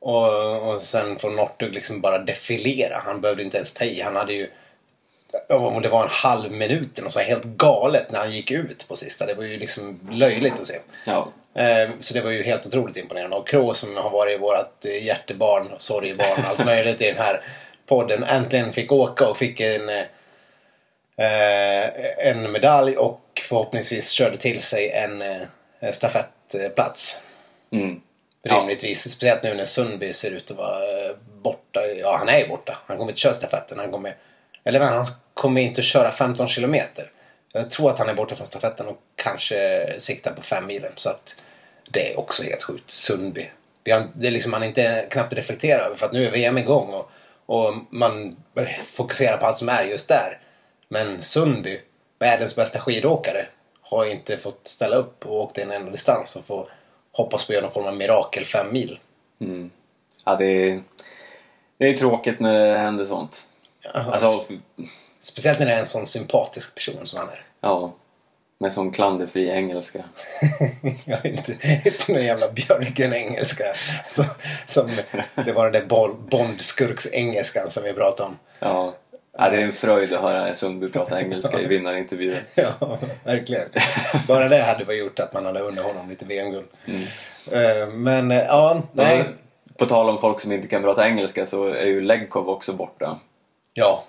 och, 0.00 0.62
och 0.68 0.82
sen 0.82 1.18
får 1.18 1.30
Northug 1.30 1.74
liksom 1.74 2.00
bara 2.00 2.18
defilera. 2.18 2.98
Han 3.04 3.20
behövde 3.20 3.42
inte 3.42 3.56
ens 3.56 3.74
ta 3.74 3.84
i. 3.84 4.00
Han 4.00 4.16
hade 4.16 4.32
ju... 4.32 4.50
Om 5.48 5.82
det 5.82 5.88
var 5.88 6.02
en 6.02 6.08
halv 6.08 6.52
minut 6.52 6.98
eller 6.98 7.10
så 7.10 7.20
helt 7.20 7.44
galet 7.44 8.10
när 8.10 8.18
han 8.18 8.32
gick 8.32 8.50
ut 8.50 8.88
på 8.88 8.96
sista. 8.96 9.26
Det 9.26 9.34
var 9.34 9.44
ju 9.44 9.56
liksom 9.56 10.00
löjligt 10.10 10.60
att 10.60 10.66
se. 10.66 10.78
Ja. 11.06 11.28
Eh, 11.62 11.90
Så 12.00 12.14
det 12.14 12.20
var 12.20 12.30
ju 12.30 12.42
helt 12.42 12.66
otroligt 12.66 12.96
imponerande. 12.96 13.36
Och 13.36 13.48
Krå 13.48 13.74
som 13.74 13.96
har 13.96 14.10
varit 14.10 14.40
vårt 14.40 14.84
hjärtebarn, 15.02 15.70
sorgebarn, 15.78 16.44
allt 16.48 16.64
möjligt 16.64 17.02
i 17.02 17.06
den 17.06 17.16
här 17.16 17.40
podden 17.86 18.24
äntligen 18.24 18.72
fick 18.72 18.92
åka 18.92 19.28
och 19.28 19.36
fick 19.36 19.60
en, 19.60 19.88
eh, 19.88 20.04
en 22.28 22.52
medalj 22.52 22.96
och 22.96 23.42
förhoppningsvis 23.48 24.10
körde 24.10 24.36
till 24.36 24.62
sig 24.62 24.90
en 24.90 25.22
eh, 25.22 25.92
stafettplats. 25.92 27.22
Mm. 27.72 28.00
Ja. 28.42 28.56
Rimligtvis. 28.56 29.10
Speciellt 29.10 29.42
nu 29.42 29.54
när 29.54 29.64
Sundby 29.64 30.12
ser 30.12 30.30
ut 30.30 30.50
att 30.50 30.56
vara 30.56 30.82
eh, 30.82 31.16
borta. 31.42 31.86
Ja, 31.86 32.16
han 32.16 32.28
är 32.28 32.38
ju 32.38 32.48
borta. 32.48 32.78
Han 32.86 32.96
kommer 32.96 33.10
inte 33.10 33.20
köra 33.20 33.34
stafetten. 33.34 33.78
Han 33.78 33.90
kommer, 33.90 34.16
eller 34.64 34.80
han 34.80 35.06
kommer 35.34 35.60
inte 35.60 35.82
köra 35.82 36.12
15 36.12 36.48
kilometer. 36.48 37.10
Jag 37.52 37.70
tror 37.70 37.90
att 37.90 37.98
han 37.98 38.08
är 38.08 38.14
borta 38.14 38.36
från 38.36 38.46
stafetten 38.46 38.86
och 38.86 38.98
kanske 39.16 39.86
siktar 39.98 40.32
på 40.32 40.42
fem 40.42 40.66
milen. 40.66 40.92
Så 40.96 41.10
att 41.10 41.36
det 41.90 42.12
är 42.12 42.18
också 42.18 42.42
helt 42.42 42.62
sjukt. 42.62 42.90
Sundby. 42.90 43.50
Det 43.82 43.90
är, 43.90 44.02
det 44.14 44.26
är 44.26 44.30
liksom 44.30 44.50
man 44.50 44.64
inte 44.64 45.06
knappt 45.10 45.32
reflekterar 45.32 45.84
över 45.84 45.96
för 45.96 46.06
att 46.06 46.12
nu 46.12 46.26
är 46.26 46.30
VM 46.30 46.58
igång 46.58 46.88
och, 46.88 47.10
och 47.46 47.74
man 47.90 48.36
fokuserar 48.84 49.36
på 49.36 49.46
allt 49.46 49.56
som 49.56 49.68
är 49.68 49.84
just 49.84 50.08
där. 50.08 50.40
Men 50.88 51.22
Sundby, 51.22 51.80
världens 52.18 52.56
bästa 52.56 52.78
skidåkare, 52.78 53.46
har 53.80 54.04
inte 54.04 54.38
fått 54.38 54.68
ställa 54.68 54.96
upp 54.96 55.26
och 55.26 55.42
åkt 55.42 55.58
en 55.58 55.70
enda 55.70 55.90
distans 55.90 56.36
och 56.36 56.44
få 56.44 56.68
hoppas 57.12 57.46
på 57.46 57.50
att 57.52 57.54
göra 57.54 57.64
någon 57.64 57.72
form 57.74 57.86
av 57.86 57.96
mirakel 57.96 58.44
fem 58.44 58.72
mil. 58.72 58.98
ja 60.24 60.36
det, 60.36 60.44
är, 60.44 60.82
det 61.78 61.88
är 61.88 61.96
tråkigt 61.96 62.40
när 62.40 62.54
det 62.54 62.78
händer 62.78 63.04
sånt. 63.04 63.48
Alltså, 63.94 64.44
Speciellt 65.20 65.58
när 65.58 65.66
det 65.66 65.72
är 65.72 65.80
en 65.80 65.86
sån 65.86 66.06
sympatisk 66.06 66.74
person 66.74 67.06
som 67.06 67.18
han 67.18 67.28
är. 67.28 67.42
ja. 67.60 67.92
Med 68.58 68.72
sån 68.72 68.90
klanderfri 68.90 69.48
engelska. 69.48 70.04
Jag 71.04 71.26
är 71.26 71.30
inte, 71.30 71.52
inte 71.84 72.12
någon 72.12 72.24
jävla 72.24 72.50
Björgen-engelska. 72.52 73.64
Som, 74.08 74.24
som, 74.66 74.90
det 75.44 75.52
var 75.52 75.70
den 75.70 75.88
där 75.88 75.88
Bond-skurks-engelskan 76.30 77.68
som 77.68 77.82
vi 77.82 77.92
pratade 77.92 78.28
om. 78.28 78.38
Ja. 78.58 78.94
ja. 79.38 79.50
Det 79.50 79.56
är 79.56 79.60
en 79.64 79.72
fröjd 79.72 80.12
att 80.14 80.20
höra 80.20 80.54
Sundby 80.54 80.88
prata 80.90 81.20
engelska 81.20 81.60
i 81.60 81.66
vinnarintervjuer. 81.66 82.42
Ja, 82.54 82.98
verkligen. 83.24 83.68
Bara 84.28 84.48
det 84.48 84.62
hade 84.62 84.84
väl 84.84 84.98
gjort 84.98 85.20
att 85.20 85.32
man 85.32 85.46
hade 85.46 85.60
unnat 85.60 85.84
honom 85.84 86.08
lite 86.10 86.24
VM-guld. 86.24 86.66
Eh, 87.52 87.88
Men 87.88 88.30
eh, 88.30 88.42
ja, 88.42 88.82
nej. 88.92 89.24
På 89.78 89.86
tal 89.86 90.08
om 90.08 90.20
folk 90.20 90.40
som 90.40 90.52
inte 90.52 90.68
kan 90.68 90.82
prata 90.82 91.08
engelska 91.08 91.46
så 91.46 91.66
är 91.66 91.86
ju 91.86 92.00
Legkov 92.00 92.48
också 92.48 92.72
borta. 92.72 93.18
Ja. 93.72 94.04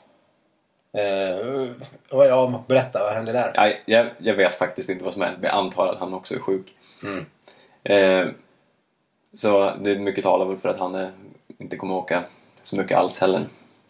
Uh, 0.97 1.71
ja, 2.09 2.63
berätta, 2.67 3.03
vad 3.03 3.13
hände 3.13 3.31
där? 3.31 3.51
Jag, 3.55 3.73
jag, 3.85 4.07
jag 4.17 4.35
vet 4.35 4.55
faktiskt 4.55 4.89
inte 4.89 5.03
vad 5.03 5.13
som 5.13 5.21
hänt 5.21 5.37
men 5.41 5.49
jag 5.49 5.57
antar 5.57 5.87
att 5.87 5.99
han 5.99 6.13
också 6.13 6.35
är 6.35 6.39
sjuk. 6.39 6.75
Eh, 7.83 8.27
så 9.33 9.75
det 9.81 9.91
är 9.91 9.99
mycket 9.99 10.23
talar 10.23 10.45
väl 10.45 10.57
för 10.57 10.69
att 10.69 10.79
han 10.79 10.95
är, 10.95 11.11
inte 11.57 11.77
kommer 11.77 11.95
åka 11.95 12.23
så 12.63 12.75
mycket 12.75 12.97
alls 12.97 13.19
heller. 13.21 13.45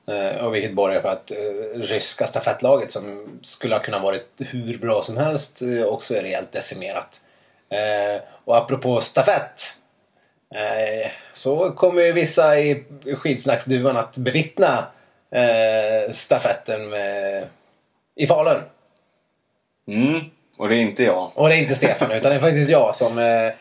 Eh, 0.07 0.45
och 0.45 0.55
vilket 0.55 0.73
borgar 0.73 1.01
för 1.01 1.09
att 1.09 1.31
eh, 1.31 1.79
ryska 1.79 2.27
stafettlaget 2.27 2.91
som 2.91 3.27
skulle 3.41 3.75
ha 3.75 3.81
kunnat 3.81 4.01
varit 4.01 4.29
hur 4.37 4.77
bra 4.77 5.01
som 5.01 5.17
helst 5.17 5.61
eh, 5.61 5.83
också 5.83 6.15
är 6.15 6.21
rejält 6.21 6.51
decimerat. 6.51 7.21
Eh, 7.69 8.21
och 8.45 8.57
apropå 8.57 9.01
stafett 9.01 9.61
eh, 10.55 11.11
så 11.33 11.71
kommer 11.71 12.01
ju 12.01 12.11
vissa 12.11 12.59
i 12.59 12.83
skidsnacksduvan 13.15 13.97
att 13.97 14.17
bevittna 14.17 14.87
eh, 15.35 16.13
stafetten 16.13 16.89
med, 16.89 17.43
i 18.15 18.27
Falun. 18.27 18.61
Mm, 19.87 20.21
och 20.57 20.69
det 20.69 20.75
är 20.75 20.79
inte 20.79 21.03
jag. 21.03 21.31
Och 21.35 21.49
det 21.49 21.55
är 21.55 21.59
inte 21.59 21.75
Stefan 21.75 22.11
utan 22.11 22.31
det 22.31 22.37
är 22.37 22.41
faktiskt 22.41 22.69
jag 22.69 22.95
som 22.95 23.17
eh, 23.17 23.51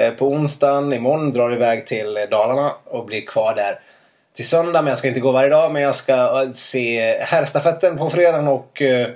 eh, 0.00 0.14
på 0.14 0.26
onsdagen. 0.26 0.92
Imorgon 0.92 1.32
drar 1.32 1.52
iväg 1.52 1.86
till 1.86 2.16
eh, 2.16 2.22
Dalarna 2.22 2.72
och 2.84 3.04
blir 3.04 3.20
kvar 3.20 3.54
där 3.54 3.78
till 4.36 4.48
söndag. 4.48 4.82
Men 4.82 4.86
jag 4.86 4.98
ska 4.98 5.08
inte 5.08 5.20
gå 5.20 5.32
varje 5.32 5.48
dag. 5.48 5.72
Men 5.72 5.82
jag 5.82 5.94
ska 5.94 6.42
eh, 6.42 6.52
se 6.52 7.18
herrstafetten 7.20 7.98
på 7.98 8.10
fredagen 8.10 8.48
och 8.48 8.82
eh, 8.82 9.08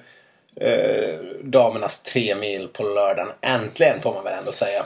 damernas 1.43 2.03
tre 2.03 2.35
mil 2.35 2.69
på 2.69 2.83
lördagen. 2.83 3.33
Äntligen 3.41 4.01
får 4.01 4.15
man 4.15 4.25
väl 4.25 4.39
ändå 4.39 4.53
säga. 4.53 4.83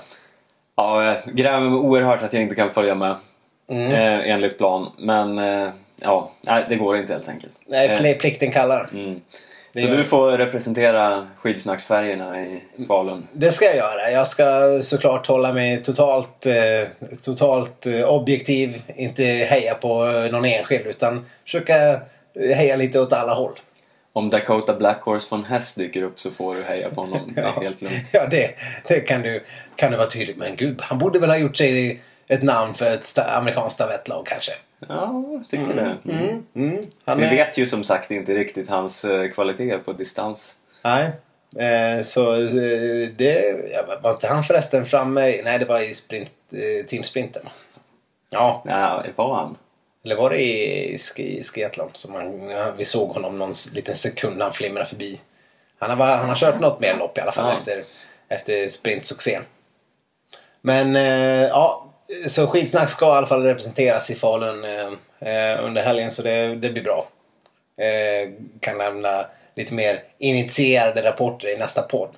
Ja, 0.77 1.05
jag 1.05 1.35
grämer 1.37 1.71
mig 1.71 1.79
oerhört 1.79 2.23
att 2.23 2.33
jag 2.33 2.43
inte 2.43 2.55
kan 2.55 2.71
följa 2.71 2.95
med. 2.95 3.17
Eh, 3.69 4.31
enligt 4.31 4.59
plan. 4.59 4.91
Men 4.99 5.39
eh, 5.39 5.69
ja, 6.03 6.31
nej, 6.47 6.65
det 6.69 6.77
går 6.77 6.97
inte 6.97 7.13
helt 7.13 7.29
enkelt. 7.29 7.57
Nej, 7.67 8.11
Eh, 8.11 8.17
plikten 8.17 8.53
kallar. 8.53 8.89
mm. 8.93 9.21
Så 9.75 9.87
du 9.87 10.05
får 10.05 10.31
representera 10.31 11.27
skidsnacksfärgerna 11.41 12.41
i 12.43 12.61
Falun. 12.89 13.27
Det 13.33 13.53
ska 13.53 13.65
jag 13.65 13.77
göra. 13.77 14.11
Jag 14.11 14.29
ska 14.29 14.79
såklart 14.83 15.27
hålla 15.27 15.53
mig 15.53 15.83
totalt, 15.83 16.47
eh, 16.47 16.55
totalt 17.23 17.87
eh, 17.87 18.05
objektiv. 18.05 18.83
Inte 18.97 19.25
heja 19.25 19.75
på 19.75 20.05
någon 20.33 20.45
enskild 20.45 20.87
utan 20.87 21.27
försöka 21.45 22.01
heja 22.55 22.77
lite 22.77 23.01
åt 23.01 23.13
alla 23.13 23.35
håll. 23.35 23.53
Om 24.13 24.31
Dakota 24.31 24.75
Blackhorse 24.75 25.27
von 25.31 25.45
Hess 25.45 25.75
dyker 25.75 26.03
upp 26.03 26.21
så 26.21 26.31
får 26.31 26.55
du 26.55 26.63
heja 26.63 26.89
på 26.91 27.01
honom. 27.01 27.35
Är 27.37 27.43
helt 27.63 27.83
lugnt. 27.83 28.09
Ja, 28.13 28.27
det, 28.31 28.51
det 28.89 29.01
kan, 29.01 29.23
du, 29.23 29.45
kan 29.77 29.91
du 29.91 29.97
vara 29.97 30.09
tydlig 30.09 30.37
Men 30.37 30.57
gud, 30.57 30.81
han 30.83 30.99
borde 30.99 31.19
väl 31.19 31.31
ha 31.31 31.37
gjort 31.39 31.57
sig 31.57 32.01
ett 32.35 32.43
namn 32.43 32.75
för 32.75 32.95
ett 32.95 33.05
sta- 33.05 33.37
amerikanskt 33.37 33.75
stafettlag 33.75 34.27
kanske. 34.27 34.53
Ja, 34.89 35.25
jag 35.33 35.45
tycker 35.51 35.75
det. 35.75 36.13
Mm. 36.13 36.47
Mm, 36.55 36.85
han 37.05 37.19
Vi 37.19 37.25
är- 37.25 37.31
vet 37.31 37.59
ju 37.59 37.67
som 37.67 37.85
sagt 37.85 38.11
inte 38.11 38.35
riktigt 38.35 38.69
hans 38.69 39.05
eh, 39.05 39.31
kvaliteter 39.31 39.79
på 39.79 39.93
distans. 39.93 40.55
Nej. 40.83 41.11
Eh, 41.57 42.03
så 42.05 42.35
eh, 42.35 43.09
det... 43.17 43.57
Var 44.03 44.11
inte 44.11 44.27
han 44.29 44.45
förresten 44.45 44.87
framme? 44.87 45.41
Nej, 45.45 45.59
det 45.59 45.65
var 45.65 45.81
i 45.81 45.95
sprint, 45.95 46.31
eh, 46.53 46.87
teamsprinten. 46.87 47.43
Ja, 48.31 48.63
Ja, 48.67 49.05
var 49.17 49.35
han? 49.35 49.57
Eller 50.05 50.17
var 50.17 50.31
det 50.31 50.41
i 50.43 50.99
ski, 50.99 51.43
skiathlon 51.45 51.91
som 51.93 52.13
man, 52.13 52.53
vi 52.77 52.85
såg 52.85 53.09
honom 53.09 53.39
någon 53.39 53.55
liten 53.75 53.95
sekund 53.95 54.37
när 54.37 54.45
han 54.45 54.55
flimrade 54.55 54.87
förbi. 54.87 55.21
Han 55.79 55.99
har, 55.99 56.07
han 56.17 56.29
har 56.29 56.37
kört 56.37 56.61
något 56.61 56.81
mer 56.81 56.95
lopp 56.99 57.19
i 57.19 57.21
alla 57.21 57.33
fall 57.33 57.45
Ja. 57.53 57.53
efter, 57.59 57.85
efter 58.29 58.69
sprintsuccén. 58.69 59.43
Men 60.61 60.97
eh, 60.97 61.49
ja, 61.49 61.92
så 62.27 62.47
skitsnack 62.47 62.91
ska 62.91 63.07
i 63.07 63.09
alla 63.09 63.27
fall 63.27 63.43
representeras 63.43 64.11
i 64.11 64.15
Falun 64.15 64.65
eh, 64.65 64.93
eh, 65.33 65.65
under 65.65 65.83
helgen 65.83 66.11
så 66.11 66.23
det, 66.23 66.55
det 66.55 66.71
blir 66.71 66.83
bra. 66.83 67.09
Eh, 67.77 68.31
kan 68.61 68.79
lämna 68.79 69.27
lite 69.55 69.75
mer 69.75 70.03
initierade 70.19 71.03
rapporter 71.03 71.49
i 71.49 71.57
nästa 71.57 71.83
podd. 71.83 72.09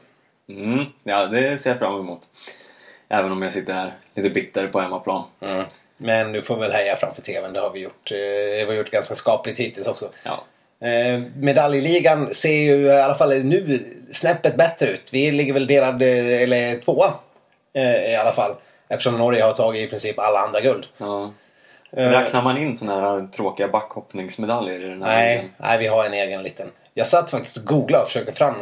Mm. 0.48 0.85
Ja, 1.04 1.26
det 1.26 1.59
ser 1.59 1.70
jag 1.70 1.78
fram 1.78 2.00
emot. 2.00 2.20
Även 3.09 3.33
om 3.33 3.42
jag 3.42 3.52
sitter 3.52 3.72
här 3.72 3.92
lite 4.14 4.30
bitter 4.30 4.66
på 4.66 4.80
hemmaplan. 4.80 5.24
Mm. 5.40 5.64
Men 5.96 6.33
du 6.33 6.42
får 6.42 6.57
väl 6.57 6.72
heja 6.72 6.96
framför 6.96 7.22
tvn, 7.22 7.52
det 7.52 7.61
har 7.61 7.70
vi 7.70 7.80
gjort. 7.80 8.12
Eh, 8.12 8.16
det 8.16 8.61
har 8.61 8.72
vi 8.72 8.76
gjort 8.76 8.90
ganska 8.90 9.14
skapligt 9.14 9.61
hittills 9.61 9.87
också. 9.87 10.09
Ja. 10.22 10.44
Eh, 10.88 11.20
medaljligan 11.37 12.35
ser 12.35 12.54
ju 12.54 12.83
i 12.87 12.90
alla 12.90 13.14
fall 13.14 13.44
nu 13.44 13.80
snäppet 14.12 14.57
bättre 14.57 14.87
ut. 14.87 15.09
Vi 15.12 15.30
ligger 15.30 15.52
väl 15.52 15.66
delad, 15.66 16.02
eh, 16.02 16.42
eller 16.42 16.78
tvåa 16.80 17.14
eh, 17.74 18.12
i 18.12 18.16
alla 18.16 18.33
fall. 18.33 18.54
Eftersom 18.88 19.18
Norge 19.18 19.42
har 19.42 19.53
tagit 19.53 19.87
i 19.88 19.90
princip 19.90 20.18
alla 20.18 20.38
andra 20.40 20.61
guld. 20.61 20.87
ja. 20.99 21.33
Eh, 21.97 22.11
Räknar 22.11 22.42
man 22.42 22.57
in 22.59 22.77
såna 22.77 23.01
här 23.01 23.29
tråkiga 23.37 23.68
backhoppningsmedaljer 23.68 24.81
i 24.81 24.88
den 24.88 25.03
här 25.03 25.16
Nej, 25.16 25.37
ligan? 25.37 25.51
nej, 25.57 25.79
vi 25.79 25.87
har 25.87 26.05
en 26.05 26.14
egen 26.14 26.42
liten. 26.42 26.70
Jag 26.94 27.07
satt 27.07 27.31
faktiskt 27.31 27.57
och 27.57 27.64
googlade 27.64 28.03
och 28.03 28.09
försökte 28.09 28.33
fram 28.33 28.55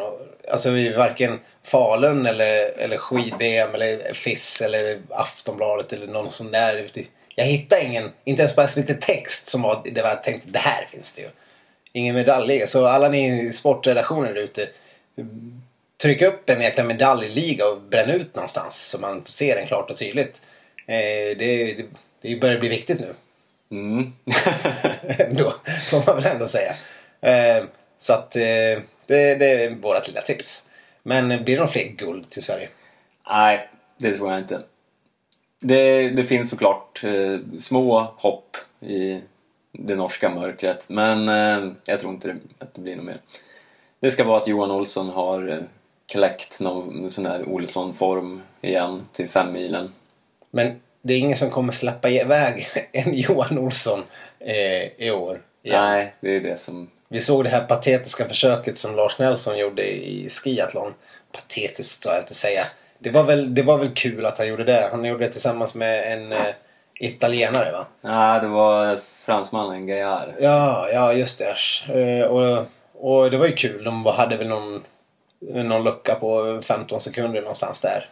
Alltså 0.50 0.70
vi 0.70 0.92
varken 0.92 1.40
Falun 1.62 2.26
eller, 2.26 2.78
eller 2.78 2.96
skid-VM 2.96 3.74
eller 3.74 4.14
FIS 4.14 4.60
eller 4.60 4.98
Aftonbladet 5.10 5.92
eller 5.92 6.06
någon 6.06 6.30
sån 6.32 6.50
där. 6.50 6.90
Jag 7.34 7.44
hittade 7.44 7.84
ingen, 7.84 8.10
inte 8.24 8.42
ens 8.42 8.56
bara 8.56 8.68
lite 8.76 8.94
text 8.94 9.48
som 9.48 9.62
var 9.62 9.82
det 9.84 10.02
var 10.02 10.08
jag 10.08 10.24
tänkte 10.24 10.48
det 10.50 10.58
här 10.58 10.86
finns 10.86 11.14
det 11.14 11.22
ju. 11.22 11.28
Ingen 11.92 12.14
medaljliga. 12.14 12.66
Så 12.66 12.86
alla 12.86 13.08
ni 13.08 13.46
i 13.48 13.52
sportredaktioner 13.52 14.34
ute. 14.34 14.68
Tryck 16.02 16.22
upp 16.22 16.50
en 16.50 16.60
jäkla 16.60 16.84
medaljliga 16.84 17.68
och 17.68 17.80
bränn 17.80 18.10
ut 18.10 18.34
någonstans 18.34 18.88
så 18.90 19.00
man 19.00 19.24
ser 19.26 19.56
den 19.56 19.66
klart 19.66 19.90
och 19.90 19.96
tydligt. 19.96 20.42
Eh, 20.86 21.36
det, 21.38 21.74
det, 21.76 21.84
det 22.20 22.36
börjar 22.36 22.60
bli 22.60 22.68
viktigt 22.68 23.00
nu. 23.00 23.14
Mm. 23.70 24.12
Ändå, 25.18 25.54
får 25.90 26.06
man 26.06 26.16
väl 26.16 26.32
ändå 26.32 26.46
säga. 26.46 26.74
Eh, 27.20 27.64
så 27.98 28.12
att 28.12 28.36
eh, 28.36 28.42
det, 29.06 29.34
det 29.34 29.46
är 29.46 29.70
vårat 29.70 30.08
lilla 30.08 30.20
tips. 30.20 30.68
Men 31.02 31.28
blir 31.28 31.54
det 31.54 31.60
någon 31.60 31.68
fler 31.68 31.84
guld 31.84 32.30
till 32.30 32.42
Sverige? 32.42 32.68
Nej, 33.28 33.68
det 33.98 34.14
tror 34.14 34.30
jag 34.30 34.40
inte. 34.40 34.62
Det, 35.60 36.08
det 36.08 36.24
finns 36.24 36.50
såklart 36.50 37.04
små 37.58 38.14
hopp 38.16 38.56
i 38.80 39.20
det 39.72 39.94
norska 39.94 40.28
mörkret, 40.28 40.88
men 40.88 41.28
jag 41.86 42.00
tror 42.00 42.12
inte 42.12 42.36
att 42.58 42.74
det 42.74 42.80
blir 42.80 42.96
något 42.96 43.04
mer. 43.04 43.20
Det 44.00 44.10
ska 44.10 44.24
vara 44.24 44.40
att 44.40 44.48
Johan 44.48 44.70
Olsson 44.70 45.08
har 45.08 45.68
kläckt 46.12 46.60
någon 46.60 47.10
sån 47.10 47.26
här 47.26 47.48
Olsson-form 47.48 48.42
igen 48.60 49.06
till 49.12 49.28
fem 49.28 49.52
milen. 49.52 49.92
Men 50.50 50.80
det 51.02 51.14
är 51.14 51.18
ingen 51.18 51.36
som 51.36 51.50
kommer 51.50 51.72
släppa 51.72 52.10
iväg 52.10 52.66
en 52.92 53.14
Johan 53.14 53.58
Olsson 53.58 54.02
eh, 54.38 55.06
i 55.06 55.10
år. 55.10 55.40
igen. 55.62 55.80
Nej, 55.80 56.14
det 56.20 56.36
är 56.36 56.40
det 56.40 56.56
som... 56.56 56.90
Vi 57.08 57.20
såg 57.20 57.44
det 57.44 57.50
här 57.50 57.64
patetiska 57.64 58.28
försöket 58.28 58.78
som 58.78 58.96
Lars 58.96 59.18
Nelson 59.18 59.58
gjorde 59.58 59.82
i 59.82 60.28
skiathlon. 60.30 60.94
Patetiskt 61.32 62.02
ska 62.02 62.12
jag 62.12 62.22
inte 62.22 62.34
säga. 62.34 62.64
Det 62.98 63.10
var, 63.10 63.22
väl, 63.22 63.54
det 63.54 63.62
var 63.62 63.78
väl 63.78 63.94
kul 63.94 64.26
att 64.26 64.38
han 64.38 64.48
gjorde 64.48 64.64
det. 64.64 64.88
Han 64.90 65.04
gjorde 65.04 65.26
det 65.26 65.32
tillsammans 65.32 65.74
med 65.74 66.12
en 66.12 66.32
eh, 66.32 66.54
italienare 66.94 67.72
va? 67.72 67.86
Nej, 68.00 68.40
det 68.40 68.46
var 68.46 69.00
fransmannen 69.24 69.86
Gaillard. 69.86 70.28
Ja, 70.40 70.88
ja 70.92 71.12
just 71.12 71.38
det. 71.38 71.54
Eh, 72.00 72.26
och, 72.26 72.66
och 72.92 73.30
det 73.30 73.36
var 73.36 73.46
ju 73.46 73.54
kul. 73.54 73.84
De 73.84 74.06
hade 74.06 74.36
väl 74.36 74.48
någon, 74.48 74.82
någon 75.50 75.84
lucka 75.84 76.14
på 76.14 76.62
15 76.62 77.00
sekunder 77.00 77.40
någonstans 77.40 77.80
där. 77.80 78.08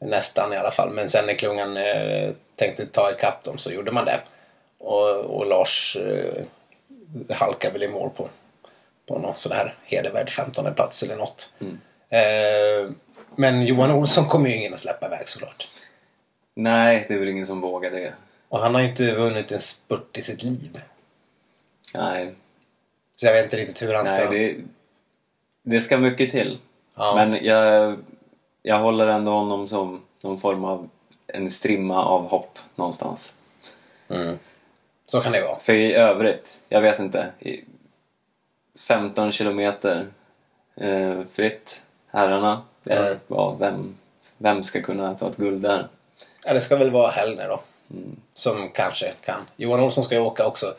Nästan 0.00 0.52
i 0.52 0.56
alla 0.56 0.70
fall. 0.70 0.90
Men 0.90 1.10
sen 1.10 1.26
när 1.26 1.34
klungan 1.34 1.76
eh, 1.76 2.30
tänkte 2.56 2.86
ta 2.86 3.10
ikapp 3.10 3.44
dem 3.44 3.58
så 3.58 3.72
gjorde 3.72 3.92
man 3.92 4.04
det. 4.04 4.20
Och, 4.78 5.10
och 5.10 5.46
Lars 5.46 5.96
eh, 5.96 6.42
halkade 7.36 7.72
väl 7.72 7.82
i 7.82 7.88
mål 7.88 8.10
på, 8.10 8.28
på 9.06 9.18
någon 9.18 9.36
sån 9.36 9.52
här 9.52 9.74
hedervärd 9.84 10.30
15 10.30 10.74
plats 10.74 11.02
eller 11.02 11.16
något. 11.16 11.52
Eh, 12.08 12.90
men 13.36 13.66
Johan 13.66 13.90
Olsson 13.90 14.28
kommer 14.28 14.50
ju 14.50 14.56
ingen 14.56 14.74
att 14.74 14.80
släppa 14.80 15.06
iväg 15.06 15.28
såklart. 15.28 15.68
Nej, 16.54 17.04
det 17.08 17.14
är 17.14 17.18
väl 17.18 17.28
ingen 17.28 17.46
som 17.46 17.60
vågar 17.60 17.90
det. 17.90 18.12
Och 18.48 18.60
han 18.60 18.74
har 18.74 18.82
ju 18.82 18.88
inte 18.88 19.12
vunnit 19.12 19.52
en 19.52 19.60
spurt 19.60 20.18
i 20.18 20.22
sitt 20.22 20.42
liv. 20.42 20.80
Nej, 21.94 22.34
Så 23.16 23.26
jag 23.26 23.32
vet 23.32 23.44
inte 23.44 23.56
riktigt 23.56 23.82
hur 23.82 23.94
han 23.94 24.06
ska... 24.06 24.16
Nej 24.16 24.28
det, 24.30 24.56
det 25.70 25.80
ska 25.80 25.98
mycket 25.98 26.30
till. 26.30 26.58
Ja. 26.96 27.14
Men 27.14 27.44
jag, 27.44 27.96
jag 28.62 28.78
håller 28.78 29.06
ändå 29.08 29.32
honom 29.32 29.68
som 29.68 30.00
någon 30.24 30.40
form 30.40 30.64
av 30.64 30.88
en 31.26 31.50
strimma 31.50 32.04
av 32.04 32.28
hopp 32.28 32.58
någonstans. 32.74 33.34
Mm. 34.08 34.38
Så 35.06 35.20
kan 35.20 35.32
det 35.32 35.42
vara. 35.42 35.58
För 35.58 35.72
i 35.72 35.94
övrigt, 35.94 36.60
jag 36.68 36.80
vet 36.80 36.98
inte. 36.98 37.32
i 37.38 37.64
15 38.88 39.32
kilometer 39.32 40.06
eh, 40.76 41.20
fritt, 41.32 41.82
herrarna. 42.06 42.62
Det, 42.82 42.94
Mm. 42.94 43.18
ja, 43.28 43.56
vem, 43.58 43.96
vem 44.38 44.62
ska 44.62 44.82
kunna 44.82 45.14
ta 45.14 45.30
ett 45.30 45.36
guld 45.36 45.62
där? 45.62 45.88
Ja, 46.46 46.52
det 46.54 46.60
ska 46.60 46.76
väl 46.76 46.90
vara 46.90 47.10
Hellner 47.10 47.48
då. 47.48 47.60
Som 48.34 48.68
kanske 48.74 49.12
kan. 49.20 49.40
Johan 49.56 49.80
Olsson 49.80 50.04
ska 50.04 50.14
ju 50.14 50.20
åka 50.20 50.46
också. 50.46 50.74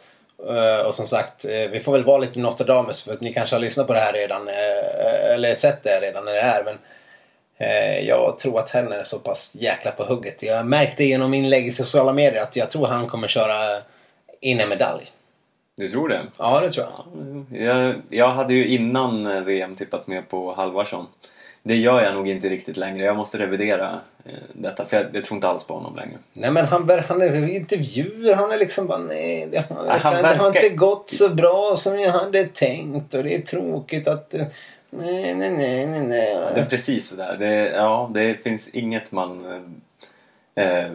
Eh, 0.48 0.86
och 0.86 0.96
som 0.96 1.08
sagt, 1.08 1.46
eh, 1.46 1.70
vi 1.72 1.80
får 1.80 1.92
väl 1.92 2.04
vara 2.04 2.18
lite 2.18 2.40
Nostradamus 2.40 3.04
för 3.04 3.14
att 3.14 3.22
ni 3.22 3.34
kanske 3.34 3.56
har 3.56 3.62
lyssnat 3.62 3.88
på 3.88 3.94
det 3.94 4.00
här 4.00 4.14
redan. 4.14 4.48
eh, 4.48 5.34
eller 5.34 5.56
sett 5.56 5.84
det 5.84 6.00
redan 6.02 6.26
när 6.26 6.34
det 6.34 6.42
är. 6.42 6.64
Men 6.64 6.78
jag 8.06 8.40
tror 8.40 8.60
att 8.60 8.70
Hellner 8.70 8.98
är 8.98 9.04
så 9.04 9.20
pass 9.20 9.56
jäkla 9.60 9.92
på 9.92 10.04
hugget. 10.04 10.44
Jag 10.44 10.66
märkte 10.66 11.04
genom 11.04 11.34
inlägg 11.34 11.68
i 11.68 11.72
sociala 11.72 12.14
medier 12.14 12.42
att 12.42 12.56
jag 12.56 12.72
tror 12.72 12.88
han 12.88 13.08
kommer 13.08 13.28
köra 13.28 13.82
in 14.40 14.60
en 14.60 14.70
medalj. 14.70 15.04
Du 15.78 15.90
tror 15.90 16.10
det? 16.10 16.22
Ja, 16.38 16.60
det 16.60 16.72
tror 16.72 16.88
jag. 16.88 17.62
Jag, 17.62 17.96
jag 18.10 18.28
hade 18.28 18.54
ju 18.54 18.68
innan 18.68 19.46
VM 19.46 19.76
tippat 19.76 20.08
med 20.08 20.30
på 20.30 20.54
Halvarsson. 20.54 21.08
Det 21.64 21.76
gör 21.76 22.02
jag 22.04 22.14
nog 22.14 22.28
inte 22.30 22.50
riktigt 22.50 22.78
längre. 22.78 23.06
Jag 23.06 23.18
måste 23.18 23.38
revidera 23.38 24.00
eh, 24.26 24.32
detta 24.54 24.86
för 24.86 24.98
jag, 24.98 25.06
jag 25.14 25.24
tror 25.24 25.36
inte 25.38 25.48
alls 25.48 25.68
på 25.68 25.74
honom 25.74 25.96
längre. 25.96 26.18
Nej 26.34 26.52
men 26.52 26.66
han, 26.66 26.90
han 27.08 27.22
är 27.22 27.48
intervjuer, 27.56 28.34
han 28.36 28.52
är 28.52 28.58
liksom 28.58 28.88
bara 28.88 28.98
nej, 28.98 29.48
det, 29.52 29.58
har, 29.70 29.86
Ja, 29.86 29.98
han 30.02 30.14
det 30.14 30.28
har 30.28 30.36
verkar- 30.36 30.64
inte 30.64 30.76
gått 30.76 31.10
så 31.10 31.30
bra 31.30 31.76
som 31.78 32.00
jag 32.00 32.12
hade 32.12 32.44
tänkt 32.46 33.14
och 33.14 33.24
det 33.24 33.36
är 33.36 33.42
tråkigt 33.42 34.08
att 34.08 34.34
eh, 34.34 34.42
nej, 34.90 35.36
nej, 35.36 35.50
nej, 35.50 35.86
nej, 35.86 36.04
nej. 36.08 36.38
Det 36.56 36.62
är 36.62 36.66
precis 36.66 37.08
sådär. 37.10 37.36
Det, 37.40 37.70
ja, 37.70 38.12
det 38.14 38.44
finns 38.44 38.68
inget 38.68 39.12
man... 39.12 39.46
Eh, 40.56 40.66
eh, 40.66 40.92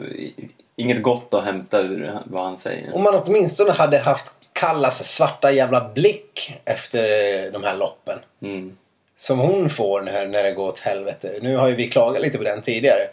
inget 0.77 1.03
gott 1.03 1.35
att 1.35 1.45
hämta 1.45 1.81
ur 1.81 2.13
vad 2.25 2.45
han 2.45 2.57
säger. 2.57 2.95
Om 2.95 3.03
man 3.03 3.15
åtminstone 3.15 3.73
hade 3.73 3.99
haft 3.99 4.33
Kallas 4.53 5.17
svarta 5.17 5.53
jävla 5.53 5.89
blick 5.95 6.61
efter 6.65 7.03
de 7.51 7.63
här 7.65 7.77
loppen. 7.77 8.19
Mm. 8.43 8.77
Som 9.17 9.39
hon 9.39 9.71
får 9.71 10.01
när, 10.01 10.27
när 10.27 10.43
det 10.43 10.53
går 10.53 10.69
åt 10.69 10.79
helvete. 10.79 11.39
Nu 11.43 11.57
har 11.57 11.69
ju 11.69 11.75
vi 11.75 11.89
klagat 11.89 12.23
lite 12.23 12.39
på 12.39 12.45
den 12.45 12.63
tidigare. 12.63 13.09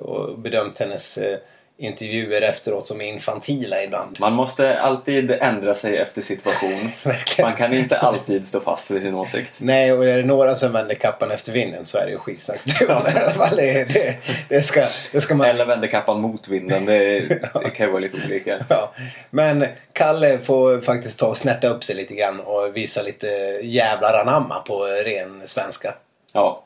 och 0.00 0.38
bedömt 0.38 0.78
hennes 0.78 1.18
eh, 1.18 1.38
intervjuer 1.82 2.42
efteråt 2.42 2.86
som 2.86 3.00
infantila 3.00 3.82
ibland. 3.82 4.16
Man 4.20 4.32
måste 4.32 4.80
alltid 4.80 5.30
ändra 5.30 5.74
sig 5.74 5.98
efter 5.98 6.22
situation. 6.22 6.92
Man 7.40 7.56
kan 7.56 7.72
inte 7.72 7.98
alltid 7.98 8.46
stå 8.46 8.60
fast 8.60 8.90
vid 8.90 9.02
sin 9.02 9.14
åsikt. 9.14 9.58
Nej, 9.60 9.92
och 9.92 10.08
är 10.08 10.16
det 10.16 10.24
några 10.24 10.54
som 10.54 10.72
vänder 10.72 10.94
kappan 10.94 11.30
efter 11.30 11.52
vinden 11.52 11.86
så 11.86 11.98
är 11.98 12.04
det 12.04 12.10
ju 12.10 12.18
skitsnacksduon 12.18 13.02
i 13.16 13.18
alla 13.18 13.30
fall. 13.30 13.56
Det, 13.56 13.84
det, 13.84 14.16
det, 14.48 14.62
ska, 14.62 14.84
det 15.12 15.20
ska 15.20 15.34
man... 15.34 15.46
Eller 15.46 15.66
vänder 15.66 15.88
kappan 15.88 16.20
mot 16.20 16.48
vinden. 16.48 16.84
Det, 16.84 17.20
det 17.64 17.70
kan 17.70 17.86
ju 17.86 17.92
vara 17.92 18.02
lite 18.02 18.16
olika. 18.26 18.66
Ja. 18.68 18.92
Men 19.30 19.66
Kalle 19.92 20.38
får 20.38 20.80
faktiskt 20.80 21.18
ta 21.18 21.26
och 21.26 21.36
snärta 21.36 21.68
upp 21.68 21.84
sig 21.84 21.96
lite 21.96 22.14
grann 22.14 22.40
och 22.40 22.76
visa 22.76 23.02
lite 23.02 23.26
jävlar 23.62 24.18
anamma 24.18 24.60
på 24.60 24.84
ren 24.84 25.42
svenska. 25.44 25.94
Ja. 26.34 26.64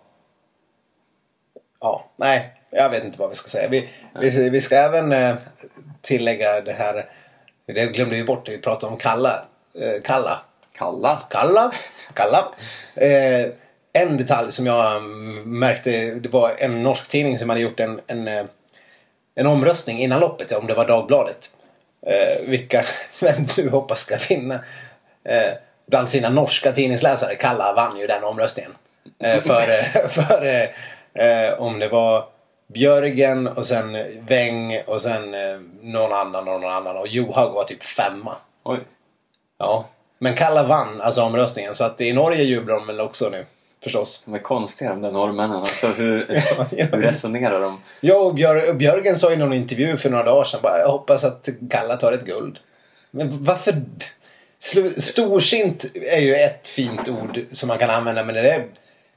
Ja, 1.81 2.05
nej, 2.16 2.56
jag 2.70 2.90
vet 2.90 3.05
inte 3.05 3.20
vad 3.20 3.29
vi 3.29 3.35
ska 3.35 3.48
säga. 3.48 3.68
Vi, 3.68 3.88
vi, 4.20 4.50
vi 4.50 4.61
ska 4.61 4.76
även 4.76 5.12
eh, 5.12 5.35
tillägga 6.02 6.61
det 6.61 6.72
här. 6.72 7.07
Det 7.66 7.87
glömde 7.87 8.16
vi 8.16 8.24
bort. 8.24 8.48
Vi 8.48 8.59
pratade 8.59 8.92
om 8.92 8.98
Kalla. 8.98 9.44
Eh, 9.81 10.02
Kalla. 10.05 10.40
Kalla. 10.79 11.22
Kalla. 11.31 11.72
Kalla. 12.14 12.48
Eh, 12.94 13.46
en 13.92 14.16
detalj 14.16 14.52
som 14.52 14.66
jag 14.66 14.96
mm, 14.96 15.59
märkte. 15.59 16.14
Det 16.14 16.29
var 16.29 16.52
en 16.59 16.83
norsk 16.83 17.09
tidning 17.09 17.38
som 17.38 17.48
hade 17.48 17.61
gjort 17.61 17.81
en, 17.81 18.00
en, 18.07 18.29
en 19.35 19.46
omröstning 19.46 19.98
innan 19.98 20.20
loppet. 20.20 20.52
Om 20.52 20.66
det 20.66 20.74
var 20.74 20.87
Dagbladet. 20.87 21.50
Eh, 22.07 22.48
vilka, 22.48 22.85
vem 23.20 23.44
du 23.57 23.70
hoppas 23.70 24.00
ska 24.00 24.16
vinna. 24.29 24.55
Eh, 25.24 25.52
bland 25.87 26.11
sina 26.11 26.29
norska 26.29 26.72
tidningsläsare. 26.72 27.35
Kalla 27.35 27.72
vann 27.72 27.98
ju 27.98 28.07
den 28.07 28.24
omröstningen. 28.24 28.72
Eh, 29.18 29.40
för 29.40 29.83
för 30.09 31.61
om 31.61 31.79
det 31.79 31.88
var 31.88 32.24
Björgen 32.66 33.46
och 33.48 33.66
sen 33.66 33.92
Weng 34.29 34.81
och 34.87 35.02
sen 35.02 35.35
eh, 35.35 35.61
någon 35.83 36.12
annan 36.12 36.48
och 36.48 36.61
någon 36.61 36.72
annan. 36.72 36.96
Och 36.96 37.09
Johaug 37.09 37.52
var 37.52 37.64
typ 37.64 37.83
femma. 37.83 38.37
Oj. 38.64 38.79
Ja. 39.59 39.87
Men 40.18 40.35
Kalla 40.37 40.62
vann 40.66 41.00
alltså 41.00 41.22
omröstningen. 41.22 41.74
Så 41.74 41.85
att 41.85 42.00
i 42.00 42.12
Norge 42.12 42.42
jublar 42.44 42.74
de 42.76 42.87
väl 42.87 43.00
också 43.00 43.29
nu. 43.29 43.44
Förstås. 43.85 44.22
De 44.26 44.35
är 44.35 44.38
konstiga 44.38 44.90
de 44.90 45.02
där 45.02 45.11
norrmännen. 45.11 45.57
Alltså, 45.57 45.87
hur, 45.87 46.26
hur 46.76 47.02
resonerar 47.02 47.61
de? 47.61 47.81
Ja, 48.00 48.14
och 48.16 48.35
Björ- 48.35 48.72
Björgen 48.72 49.18
sa 49.18 49.33
i 49.33 49.37
någon 49.37 49.52
intervju 49.52 49.96
för 49.96 50.11
några 50.11 50.24
dagar 50.24 50.44
sedan 50.44 50.61
bara, 50.62 50.79
jag 50.79 50.88
hoppas 50.88 51.24
att 51.24 51.48
Kalla 51.70 51.96
tar 51.96 52.12
ett 52.12 52.24
guld. 52.24 52.59
Men 53.11 53.44
varför? 53.44 53.83
Storsint 55.00 55.85
är 55.94 56.18
ju 56.20 56.35
ett 56.37 56.68
fint 56.68 57.09
ord 57.09 57.40
som 57.52 57.68
man 57.68 57.79
kan 57.79 57.90
använda 57.90 58.24
men 58.24 58.35
det 58.35 58.50
är- 58.52 58.66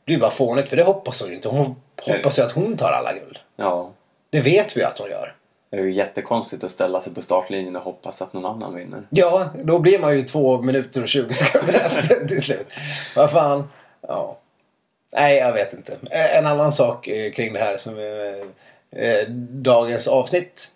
blir 0.09 0.19
bara 0.19 0.31
fånigt 0.31 0.69
för 0.69 0.75
det 0.77 0.83
hoppas 0.83 1.21
hon 1.21 1.29
ju 1.29 1.35
inte. 1.35 1.49
Hon 1.49 1.75
hoppas 2.01 2.39
ju 2.39 2.43
att 2.43 2.51
hon 2.51 2.77
tar 2.77 2.91
alla 2.91 3.13
guld. 3.13 3.39
Ja. 3.55 3.91
Det 4.29 4.41
vet 4.41 4.77
vi 4.77 4.83
att 4.83 4.99
hon 4.99 5.09
gör. 5.09 5.35
Det 5.69 5.77
är 5.77 5.83
ju 5.83 5.91
jättekonstigt 5.91 6.63
att 6.63 6.71
ställa 6.71 7.01
sig 7.01 7.13
på 7.13 7.21
startlinjen 7.21 7.75
och 7.75 7.81
hoppas 7.81 8.21
att 8.21 8.33
någon 8.33 8.45
annan 8.45 8.75
vinner. 8.75 9.01
Ja, 9.09 9.49
då 9.63 9.79
blir 9.79 9.99
man 9.99 10.17
ju 10.17 10.23
två 10.23 10.61
minuter 10.61 11.01
och 11.03 11.09
20 11.09 11.33
sekunder 11.33 11.79
efter 11.85 12.27
till 12.27 12.41
slut. 12.41 12.67
Vad 13.15 13.31
fan. 13.31 13.69
Ja. 14.01 14.37
Nej, 15.13 15.35
jag 15.35 15.53
vet 15.53 15.73
inte. 15.73 15.97
En 16.11 16.45
annan 16.45 16.71
sak 16.71 17.07
eh, 17.07 17.31
kring 17.31 17.53
det 17.53 17.59
här 17.59 17.77
som 17.77 17.97
eh, 17.97 19.03
eh, 19.03 19.27
dagens 19.49 20.07
avsnitt 20.07 20.67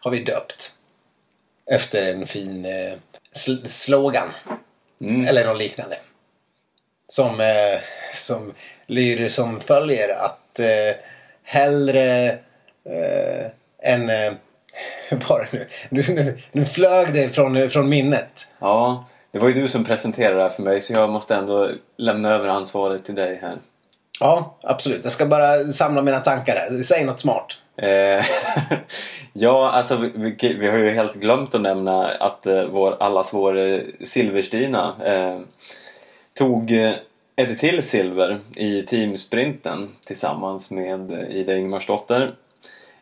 har 0.00 0.10
vi 0.10 0.24
döpt. 0.24 0.72
Efter 1.66 2.10
en 2.14 2.26
fin 2.26 2.64
eh, 2.64 2.92
sl- 3.34 3.66
slogan. 3.66 4.28
Mm. 5.00 5.26
Eller 5.26 5.46
något 5.46 5.58
liknande. 5.58 5.96
Som, 7.10 7.40
eh, 7.40 7.80
som 8.14 8.52
lyder 8.86 9.28
som 9.28 9.60
följer 9.60 10.16
att 10.16 10.60
eh, 10.60 10.96
hellre 11.42 12.28
eh, 12.84 13.46
än... 13.82 14.10
Eh, 14.10 14.32
det 15.18 15.52
nu? 15.52 15.66
Nu, 15.88 16.02
nu? 16.08 16.38
nu 16.52 16.66
flög 16.66 17.14
det 17.14 17.28
från, 17.28 17.70
från 17.70 17.88
minnet. 17.88 18.48
Ja, 18.58 19.04
det 19.32 19.38
var 19.38 19.48
ju 19.48 19.54
du 19.54 19.68
som 19.68 19.84
presenterade 19.84 20.36
det 20.36 20.42
här 20.42 20.50
för 20.50 20.62
mig 20.62 20.80
så 20.80 20.92
jag 20.92 21.10
måste 21.10 21.34
ändå 21.34 21.70
lämna 21.96 22.30
över 22.30 22.48
ansvaret 22.48 23.04
till 23.04 23.14
dig 23.14 23.38
här. 23.42 23.58
Ja, 24.20 24.56
absolut. 24.62 25.00
Jag 25.04 25.12
ska 25.12 25.26
bara 25.26 25.72
samla 25.72 26.02
mina 26.02 26.20
tankar 26.20 26.56
här. 26.56 26.82
Säg 26.82 27.04
något 27.04 27.20
smart. 27.20 27.62
Eh, 27.76 28.24
ja, 29.32 29.70
alltså 29.70 29.96
vi, 29.96 30.12
vi, 30.14 30.54
vi 30.54 30.68
har 30.68 30.78
ju 30.78 30.90
helt 30.90 31.14
glömt 31.14 31.54
att 31.54 31.60
nämna 31.60 32.08
att 32.08 32.46
eh, 32.46 32.64
vår, 32.64 32.96
allas 33.00 33.34
vår 33.34 33.58
eh, 33.58 33.80
Silverstina 34.04 34.94
eh, 35.04 35.40
tog 36.40 36.70
eh, 36.70 36.94
ett 37.36 37.58
till 37.58 37.82
silver 37.82 38.38
i 38.56 38.82
teamsprinten 38.82 39.88
tillsammans 40.06 40.70
med 40.70 41.10
eh, 41.12 41.36
Ida 41.36 41.56
Ingemarsdotter. 41.56 42.34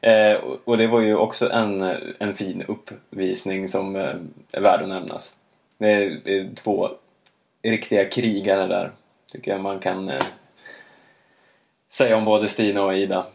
Eh, 0.01 0.33
och- 0.64 0.79
det 0.79 0.87
var 0.87 1.01
ju 1.01 1.16
också 1.16 1.51
en, 1.51 1.83
eh, 1.83 1.96
en 2.18 2.35
fin 2.35 2.62
uppvisning 2.68 3.68
som 3.68 3.96
eh, 3.96 4.14
är 4.53 4.61
värd 4.61 4.83
att 4.83 4.88
nämnas. 4.88 5.37
Det 5.79 5.88
är, 5.88 6.20
det 6.24 6.38
är 6.38 6.48
två 6.55 6.90
riktiga 7.62 8.05
krigare 8.09 8.66
där, 8.66 8.90
tycker 9.33 9.51
jag 9.51 9.61
man 9.61 9.79
kan 9.79 10.09
eh, 10.09 10.22
säga 11.88 12.16
om 12.16 12.24
både 12.24 12.48
Stina 12.48 12.83
och 12.83 12.96
Ida. 12.96 13.27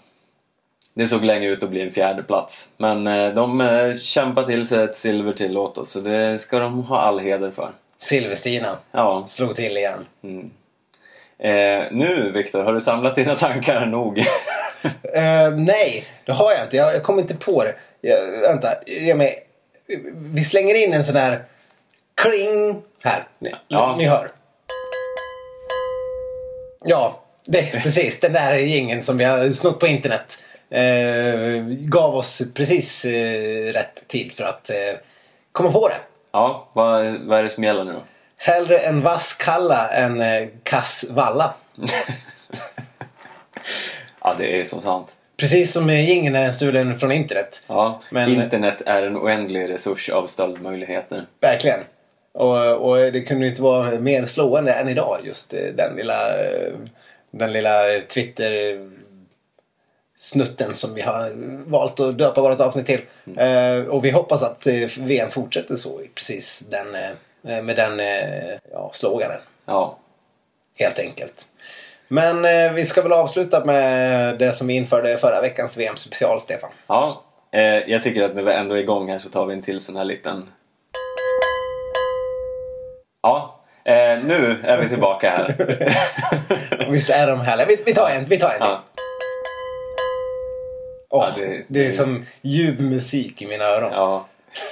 Det 0.93 1.07
såg 1.07 1.23
länge 1.23 1.47
ut 1.47 1.63
att 1.63 1.69
bli 1.69 1.81
en 1.81 1.91
fjärde 1.91 2.23
plats. 2.23 2.71
Men 2.77 3.07
eh, 3.07 3.33
de 3.33 3.61
eh, 3.61 3.95
kämpar 3.95 4.43
till 4.43 4.67
sig 4.67 4.83
ett 4.83 4.95
silver 4.95 5.33
till 5.33 5.57
åt 5.57 5.77
oss 5.77 5.89
så 5.89 5.99
det 6.01 6.39
ska 6.39 6.59
de 6.59 6.83
ha 6.83 6.99
all 6.99 7.19
heder 7.19 7.51
för. 7.51 7.71
Silverstina 8.03 8.77
Ja. 8.91 9.25
slog 9.27 9.55
till 9.55 9.77
igen. 9.77 10.05
Mm. 10.23 10.49
Eh, 11.39 11.87
nu 11.91 12.31
Viktor, 12.31 12.63
har 12.63 12.73
du 12.73 12.81
samlat 12.81 13.15
dina 13.15 13.35
tankar 13.35 13.85
nog? 13.85 14.23
Eh, 15.13 15.51
nej, 15.55 16.05
det 16.25 16.31
har 16.31 16.51
jag 16.51 16.63
inte. 16.63 16.77
Jag, 16.77 16.95
jag 16.95 17.03
kommer 17.03 17.21
inte 17.21 17.35
på 17.35 17.63
det. 17.63 17.75
Jag, 18.01 18.31
vänta, 18.41 18.67
ge 18.87 19.15
mig. 19.15 19.39
Vi 20.15 20.43
slänger 20.43 20.75
in 20.75 20.93
en 20.93 21.03
sån 21.03 21.15
här 21.15 21.43
kling 22.15 22.81
här. 23.03 23.27
Ni, 23.39 23.55
Ja. 23.67 23.95
ni 23.97 24.05
hör. 24.05 24.31
Ja, 26.85 27.23
det, 27.45 27.61
precis. 27.83 28.19
Den 28.19 28.33
där 28.33 28.55
jingeln 28.57 29.03
som 29.03 29.17
vi 29.17 29.23
har 29.23 29.49
snott 29.53 29.79
på 29.79 29.87
internet. 29.87 30.43
Eh, 30.69 31.63
gav 31.69 32.15
oss 32.15 32.41
precis 32.53 33.05
eh, 33.05 33.73
rätt 33.73 34.07
tid 34.07 34.31
för 34.31 34.43
att 34.43 34.69
eh, 34.69 34.75
komma 35.51 35.71
på 35.71 35.87
det. 35.89 35.97
Ja, 36.33 36.69
vad, 36.73 37.05
vad 37.21 37.39
är 37.39 37.43
det 37.43 37.49
som 37.49 37.63
gäller 37.63 37.83
nu 37.83 37.91
då? 37.93 38.03
Hellre 38.37 38.77
en 38.79 39.01
vass 39.01 39.33
kalla 39.41 39.89
än 39.89 40.21
eh, 40.21 40.47
kass 40.63 41.05
valla. 41.11 41.53
Ja, 44.21 44.35
det 44.37 44.59
är 44.59 44.63
så 44.63 44.81
sant. 44.81 45.15
Precis 45.37 45.73
som 45.73 45.89
jingeln 45.89 46.35
är 46.35 46.51
stulen 46.51 46.99
från 46.99 47.11
internet. 47.11 47.63
Ja, 47.67 47.99
Men- 48.11 48.29
internet 48.29 48.81
är 48.85 49.03
en 49.03 49.17
oändlig 49.17 49.69
resurs 49.69 50.09
av 50.09 50.27
stöldmöjligheter. 50.27 51.25
Verkligen. 51.41 51.79
Och, 52.33 52.89
och 52.89 52.97
det 52.97 53.21
kunde 53.21 53.47
inte 53.47 53.61
vara 53.61 53.99
mer 53.99 54.25
slående 54.25 54.73
än 54.73 54.89
idag 54.89 55.19
just 55.23 55.53
eh, 55.53 55.59
den 55.75 55.95
lilla, 55.95 56.29
eh, 56.43 56.73
den 57.31 57.53
lilla 57.53 58.01
Twitter 58.13 58.51
snutten 60.23 60.75
som 60.75 60.93
vi 60.93 61.01
har 61.01 61.31
valt 61.69 61.99
att 61.99 62.17
döpa 62.17 62.41
vårt 62.41 62.59
avsnitt 62.59 62.85
till. 62.85 63.01
Eh, 63.37 63.87
och 63.89 64.05
vi 64.05 64.11
hoppas 64.11 64.43
att 64.43 64.67
eh, 64.67 64.87
VM 64.99 65.31
fortsätter 65.31 65.75
så 65.75 66.01
precis 66.15 66.59
den, 66.59 66.95
eh, 66.95 67.63
med 67.63 67.75
den 67.75 68.01
ja, 68.71 68.89
sloganen. 68.93 69.37
Ja, 69.65 69.97
Helt 70.75 70.99
enkelt. 70.99 71.45
Men 72.07 72.41
vi 72.75 72.85
ska 72.85 73.01
väl 73.01 73.13
avsluta 73.13 73.65
med 73.65 74.39
det 74.39 74.51
som 74.51 74.67
vi 74.67 74.73
införde 74.73 75.17
förra 75.17 75.41
veckans 75.41 75.77
VM 75.77 75.95
special, 75.97 76.39
Stefan. 76.39 76.69
ja 76.87 77.23
jag 77.87 78.03
tycker 78.03 78.23
att 78.23 78.35
när 78.35 78.43
vi 78.43 78.53
ändå 78.53 78.75
är 78.75 78.79
igång 78.79 79.09
här 79.09 79.19
så 79.19 79.29
tar 79.29 79.45
vi 79.45 79.53
en 79.53 79.61
till 79.61 79.81
sån 79.81 79.95
här 79.95 80.05
liten... 80.05 80.49
Ja, 83.21 83.59
nu 84.23 84.61
är 84.63 84.81
vi 84.81 84.89
tillbaka 84.89 85.29
här. 85.29 85.55
Visst 86.89 87.09
är 87.09 87.27
de 87.27 87.41
härliga? 87.41 87.67
Vi, 87.67 87.83
vi 87.85 87.93
tar 87.93 88.09
en, 88.09 88.25
vi 88.25 88.37
tar 88.37 88.49
en 88.49 88.59
till. 88.59 88.67
ja, 88.67 88.83
Åh, 91.13 91.25
Ja, 91.37 91.43
det- 91.43 91.63
det, 91.67 91.87
är 91.87 91.91
som 91.91 92.25
ljuv 92.41 92.81
musik 92.81 93.41
i 93.41 93.47
mina 93.47 93.63
öron. 93.65 93.91
ja, 93.93 94.25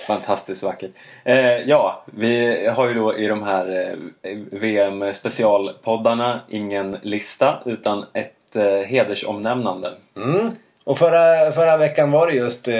fantastiskt 0.07 0.63
vackert. 0.63 0.91
Eh, 1.23 1.35
ja, 1.57 2.03
vi 2.05 2.67
har 2.67 2.87
ju 2.87 2.93
då 2.93 3.17
i 3.17 3.27
de 3.27 3.43
här 3.43 3.95
eh, 4.23 4.37
VM 4.51 5.13
specialpoddarna 5.13 6.41
ingen 6.49 6.97
lista 7.01 7.59
utan 7.65 8.05
ett 8.13 8.55
eh, 8.55 8.63
hedersomnämnande. 8.87 9.93
Mm. 10.17 10.51
Och 10.83 10.97
förra, 10.97 11.51
förra 11.51 11.77
veckan 11.77 12.11
var 12.11 12.27
det 12.27 12.33
just... 12.33 12.67
Eh, 12.67 12.75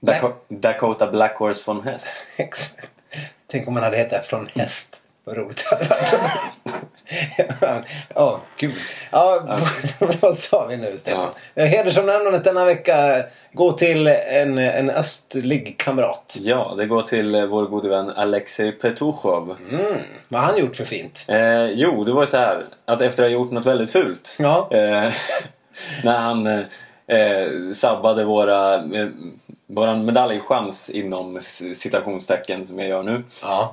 Dako- 0.00 0.34
Dakota 0.48 1.10
Black 1.10 1.36
Horse 1.38 1.62
von 1.66 1.82
Hess. 1.82 2.22
Exakt. 2.36 2.90
Tänk 3.46 3.68
om 3.68 3.74
man 3.74 3.82
hade 3.82 3.96
hetat 3.96 4.26
från 4.26 4.48
häst. 4.54 4.96
Vad 5.24 5.36
roligt 5.36 5.64
det 5.70 5.76
hade 5.76 5.88
varit. 5.88 6.81
Åh, 8.14 8.36
gud. 8.56 8.72
Ja, 9.10 9.58
vad 10.20 10.36
sa 10.36 10.66
vi 10.66 10.76
nu, 10.76 10.98
Stefan? 10.98 11.28
Ja. 11.54 11.64
Hedersomnämnandet 11.64 12.44
denna 12.44 12.64
vecka 12.64 13.24
går 13.52 13.72
till 13.72 14.06
en, 14.06 14.58
en 14.58 14.90
östlig 14.90 15.74
kamrat. 15.78 16.36
Ja, 16.40 16.74
det 16.78 16.86
går 16.86 17.02
till 17.02 17.34
eh, 17.34 17.46
vår 17.46 17.66
gode 17.66 17.88
vän 17.88 18.10
Alexej 18.10 18.72
Petushov. 18.72 19.56
Mm. 19.70 19.82
Vad 20.28 20.40
har 20.40 20.48
han 20.48 20.58
gjort 20.58 20.76
för 20.76 20.84
fint? 20.84 21.26
Eh, 21.28 21.66
jo, 21.66 22.04
det 22.04 22.12
var 22.12 22.26
så 22.26 22.36
här 22.36 22.64
att 22.84 23.02
efter 23.02 23.22
att 23.22 23.30
ha 23.30 23.34
gjort 23.34 23.50
något 23.50 23.66
väldigt 23.66 23.90
fult. 23.90 24.36
Ja. 24.38 24.68
Eh, 24.70 25.12
när 26.04 26.18
han 26.18 26.46
eh, 26.46 26.60
eh, 27.06 27.72
sabbade 27.74 28.24
våra, 28.24 28.74
eh, 28.74 29.08
våran 29.66 30.04
medaljchans 30.04 30.90
inom 30.90 31.40
citationstecken 31.74 32.66
som 32.66 32.78
jag 32.78 32.88
gör 32.88 33.02
nu. 33.02 33.24
Ja. 33.42 33.70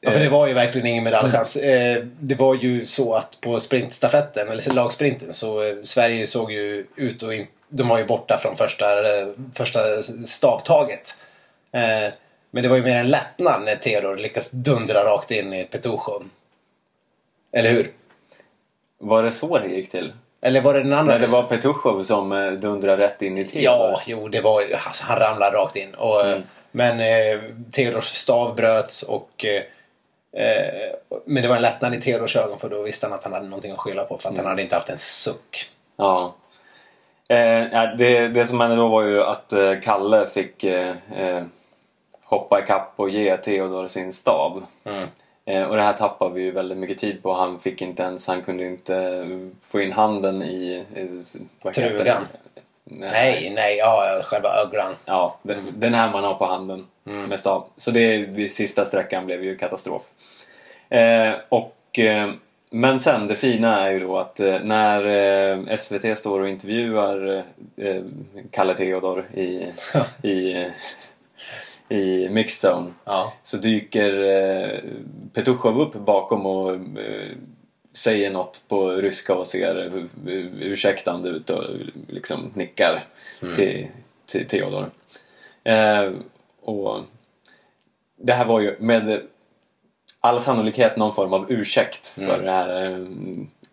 Eh, 0.00 0.08
Ja, 0.08 0.10
för 0.10 0.20
det 0.20 0.28
var 0.28 0.46
ju 0.46 0.54
verkligen 0.54 0.86
ingen 0.86 1.04
medaljchans. 1.04 1.56
Eh, 1.56 2.02
det 2.20 2.34
var 2.34 2.54
ju 2.54 2.86
så 2.86 3.14
att 3.14 3.40
på 3.40 3.60
sprintstafetten, 3.60 4.48
eller 4.48 4.72
lagsprinten, 4.74 5.34
så 5.34 5.62
eh, 5.62 5.74
Sverige 5.82 6.26
såg 6.26 6.52
ju 6.52 6.86
ut 6.96 7.22
och 7.22 7.34
in, 7.34 7.46
de 7.68 7.88
var 7.88 7.98
ju 7.98 8.04
borta 8.04 8.38
från 8.38 8.56
första, 8.56 9.18
eh, 9.18 9.26
första 9.54 9.78
stavtaget. 10.26 11.14
Eh, 11.72 12.12
men 12.50 12.62
det 12.62 12.68
var 12.68 12.76
ju 12.76 12.82
mer 12.82 12.96
en 12.98 13.08
lättnad 13.08 13.62
när 13.62 13.76
Theodor 13.76 14.16
lyckas 14.16 14.50
dundra 14.50 15.04
rakt 15.04 15.30
in 15.30 15.52
i 15.54 15.64
Petrushov. 15.64 16.28
Eller 17.52 17.70
hur? 17.70 17.92
var 19.00 19.22
det 19.22 19.30
så 19.32 19.58
det 19.58 19.68
gick 19.68 19.90
till? 19.90 20.12
Eller 20.40 20.60
var 20.60 20.74
det 20.74 20.82
den 20.82 20.92
andra? 20.92 21.12
När 21.12 21.20
det 21.20 21.26
var 21.26 21.42
Petushov 21.42 22.02
som 22.02 22.32
eh, 22.32 22.52
dundrade 22.52 23.04
rätt 23.04 23.22
in 23.22 23.38
i 23.38 23.44
Theodor? 23.44 23.64
Ja, 23.64 24.00
jo, 24.06 24.28
det 24.28 24.40
var. 24.40 24.62
Alltså, 24.86 25.04
han 25.06 25.18
ramlade 25.18 25.56
rakt 25.56 25.76
in. 25.76 25.94
Och, 25.94 26.26
Mm. 26.26 26.42
Men 26.70 27.00
eh, 27.00 27.40
Theodors 27.72 28.04
stav 28.04 28.54
bröts 28.54 29.02
och... 29.02 29.44
Eh, 29.44 29.54
eh, 29.56 29.62
men 31.24 31.42
det 31.42 31.48
var 31.48 31.56
en 31.56 31.62
lättnad 31.62 31.94
i 31.94 32.00
Theodors 32.00 32.36
ögon 32.36 32.58
för 32.58 32.68
då 32.68 32.82
visste 32.82 33.06
han 33.06 33.14
att 33.14 33.24
han 33.24 33.32
hade 33.32 33.46
någonting 33.48 33.72
att 33.72 33.78
skylla 33.78 34.04
på 34.04 34.18
för 34.18 34.28
att 34.28 34.34
Mm. 34.34 34.44
han 34.44 34.50
hade 34.50 34.62
inte 34.62 34.74
haft 34.74 34.88
en 34.90 34.98
suck. 34.98 35.70
Ja. 35.96 36.34
Eh, 37.28 37.96
det, 37.98 38.28
det 38.28 38.46
som 38.46 38.60
hände 38.60 38.76
då 38.76 38.88
var 38.88 39.02
ju 39.02 39.22
att 39.22 39.52
eh, 39.52 39.72
Kalle 39.82 40.26
fick 40.26 40.64
eh, 40.64 40.94
eh, 41.16 41.42
hoppa 42.24 42.60
ikapp 42.62 42.92
och 42.96 43.10
ge 43.10 43.36
Theodor 43.36 43.88
sin 43.88 44.12
stav. 44.12 44.64
Mm. 44.84 45.08
Eh, 45.44 45.62
och 45.62 45.76
det 45.76 45.82
här 45.82 45.92
tappade 45.92 46.34
vi 46.34 46.40
ju 46.42 46.50
väldigt 46.50 46.78
mycket 46.78 46.98
tid 46.98 47.22
på. 47.22 47.32
Han 47.34 47.60
fick 47.60 47.82
inte 47.82 48.02
ens, 48.02 48.28
han 48.28 48.42
kunde 48.42 48.66
inte 48.66 48.96
eh, 48.96 49.48
få 49.70 49.80
in 49.80 49.92
handen 49.92 50.42
i... 50.42 50.84
i? 50.94 51.24
Trugan. 51.74 52.26
Nej, 52.84 53.52
nej, 53.56 53.76
ja, 53.76 54.20
själva 54.24 54.48
öglan. 54.48 54.94
Ja, 55.04 55.36
den, 55.42 55.72
den 55.76 55.94
här 55.94 56.10
man 56.12 56.24
har 56.24 56.34
på 56.34 56.46
handen 56.46 56.86
Mm. 57.08 57.28
med 57.28 57.40
stav. 57.40 57.66
Så 57.76 57.90
det, 57.90 58.26
det 58.26 58.48
sista 58.48 58.84
sträckan 58.84 59.26
blev 59.26 59.44
ju 59.44 59.56
katastrof. 59.56 60.02
Eh, 60.88 61.32
och, 61.48 61.98
eh, 61.98 62.30
men 62.70 63.00
sen, 63.00 63.26
det 63.26 63.36
fina 63.36 63.86
är 63.86 63.90
ju 63.90 64.00
då 64.00 64.18
att 64.18 64.40
eh, 64.40 64.58
när 64.62 65.04
eh, 65.04 65.76
SVT 65.76 66.18
står 66.18 66.40
och 66.40 66.48
intervjuar 66.48 67.44
eh, 67.76 68.02
Kalle 68.50 68.74
Theodor 68.74 69.26
i, 69.34 69.72
i, 70.28 70.66
i 71.88 72.28
Mixed 72.28 72.70
Zone 72.70 72.92
Ja. 73.04 73.32
så 73.42 73.56
dyker 73.56 74.22
eh, 74.22 74.78
Petushov 75.32 75.80
upp 75.80 75.94
bakom 75.94 76.46
och 76.46 76.74
eh, 76.74 77.30
säger 77.92 78.30
något 78.30 78.64
på 78.68 78.90
ryska 78.90 79.34
och 79.34 79.46
ser 79.46 79.86
eh, 79.86 80.32
ursäktande 80.60 81.28
ut 81.28 81.50
och 81.50 81.64
liksom 82.08 82.52
nickar 82.54 83.02
till, 83.56 83.86
till 84.26 84.46
Theodor. 84.46 84.90
Eh, 85.64 86.10
och 86.68 87.00
det 88.16 88.32
här 88.32 88.44
var 88.44 88.60
ju 88.60 88.76
med 88.78 89.22
all 90.20 90.40
sannolikhet 90.40 90.96
någon 90.96 91.14
form 91.14 91.32
av 91.32 91.52
ursäkt 91.52 92.06
för 92.06 92.42
det 92.42 92.50
här 92.50 92.82
eh, 92.82 92.98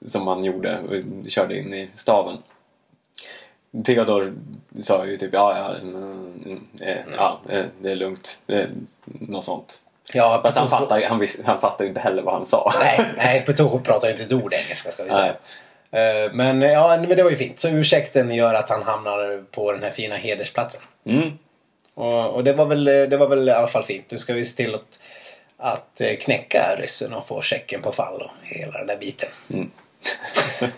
som 0.06 0.26
man 0.26 0.44
gjorde 0.44 0.80
och 0.80 1.30
körde 1.30 1.60
in 1.60 1.74
i 1.74 1.90
staven. 1.94 2.38
Theodor 3.86 4.34
sa 4.82 5.06
ju 5.06 5.18
typ 5.18 5.34
ja, 5.34 5.58
ja, 5.58 5.76
mm, 5.78 6.68
eh, 6.80 6.98
ja 7.18 7.42
eh, 7.50 7.66
det 7.82 7.92
är 7.92 7.96
lugnt. 7.96 8.44
Något 9.06 9.44
sånt. 9.44 9.82
Ja, 10.14 10.40
Fast 10.44 10.58
han 10.58 10.70
fattar, 10.70 11.02
han, 11.02 11.28
han 11.46 11.62
fattar 11.62 11.84
ju 11.86 11.90
inte 11.90 12.02
heller 12.02 12.24
vad 12.24 12.34
han 12.34 12.46
sa. 12.46 12.74
Nej, 12.80 13.06
nej 13.18 13.44
Petrushov 13.46 13.80
pratar 13.80 14.08
ju 14.08 14.14
inte 14.14 14.24
ett 14.24 14.44
ord 14.44 14.54
engelska 14.54 14.92
ska 14.92 15.04
vi 15.04 15.10
Nej. 15.10 15.34
säga. 15.92 16.26
Eh, 16.26 16.32
Men 16.34 16.62
ja, 16.62 16.98
men 17.00 17.10
det 17.10 17.24
var 17.24 17.32
ju 17.32 17.38
fint. 17.38 17.60
Så 17.60 17.70
ursäkten 17.70 18.36
gör 18.36 18.54
att 18.54 18.70
han 18.70 18.84
hamnar 18.84 19.44
på 19.52 19.72
den 19.72 19.84
här 19.84 19.92
fina 19.92 20.16
hedersplatsen. 20.16 20.82
Mm. 21.06 21.32
Och, 21.96 22.34
och 22.34 22.44
det, 22.44 22.54
var 22.54 22.66
väl, 22.66 22.84
det 22.84 23.18
var 23.18 23.28
väl 23.28 23.50
i 23.50 23.52
alla 23.52 23.68
fall 23.68 23.84
fint. 23.84 24.12
Nu 24.12 24.18
ska 24.18 24.34
vi 24.34 24.46
se 24.46 24.64
till 24.64 24.76
att, 24.76 25.00
att 25.58 26.02
eh, 26.02 26.16
knäcka 26.16 26.76
ryssen 26.80 27.14
och 27.14 27.28
få 27.28 27.42
checken 27.42 27.82
på 27.82 27.92
fall 27.92 28.22
och 28.22 28.32
hela 28.44 28.78
den 28.78 28.88
där 28.88 28.98
biten. 28.98 29.30
Mm. 29.50 29.72